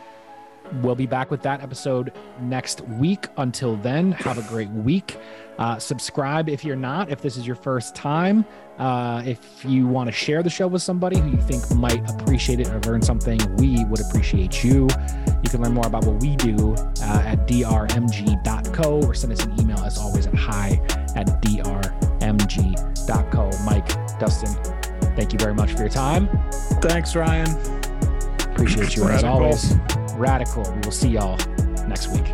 we'll 0.82 0.94
be 0.94 1.06
back 1.06 1.30
with 1.30 1.42
that 1.42 1.62
episode 1.62 2.12
next 2.40 2.80
week. 2.82 3.28
Until 3.36 3.76
then, 3.76 4.12
have 4.12 4.38
a 4.38 4.42
great 4.48 4.70
week. 4.70 5.18
Uh, 5.58 5.78
subscribe 5.78 6.48
if 6.48 6.64
you're 6.64 6.76
not, 6.76 7.10
if 7.10 7.20
this 7.20 7.36
is 7.36 7.46
your 7.46 7.56
first 7.56 7.94
time. 7.94 8.44
Uh, 8.78 9.22
if 9.24 9.64
you 9.64 9.86
want 9.86 10.08
to 10.08 10.12
share 10.12 10.42
the 10.42 10.50
show 10.50 10.66
with 10.66 10.82
somebody 10.82 11.18
who 11.18 11.30
you 11.30 11.40
think 11.42 11.70
might 11.74 12.08
appreciate 12.10 12.58
it 12.58 12.68
or 12.68 12.80
learn 12.80 13.02
something, 13.02 13.38
we 13.56 13.84
would 13.84 14.00
appreciate 14.00 14.64
you. 14.64 14.88
You 15.42 15.50
can 15.50 15.62
learn 15.62 15.74
more 15.74 15.86
about 15.86 16.04
what 16.04 16.20
we 16.22 16.36
do 16.36 16.74
uh, 16.74 17.22
at 17.26 17.46
drmg.co 17.46 19.02
or 19.02 19.14
send 19.14 19.32
us 19.32 19.44
an 19.44 19.60
email 19.60 19.78
as 19.80 19.98
always 19.98 20.26
at 20.26 20.34
hi 20.34 20.80
at 21.14 21.26
drmg.co. 21.42 21.90
Mike, 23.64 24.18
Dustin, 24.18 24.54
thank 25.14 25.32
you 25.32 25.38
very 25.38 25.54
much 25.54 25.72
for 25.72 25.80
your 25.80 25.88
time. 25.88 26.28
Thanks, 26.80 27.14
Ryan. 27.14 27.81
Appreciate 28.52 28.96
you 28.96 29.08
as 29.08 29.24
always. 29.24 29.74
Radical. 30.14 30.62
We 30.74 30.80
will 30.80 30.92
see 30.92 31.08
y'all 31.08 31.38
next 31.86 32.08
week. 32.08 32.26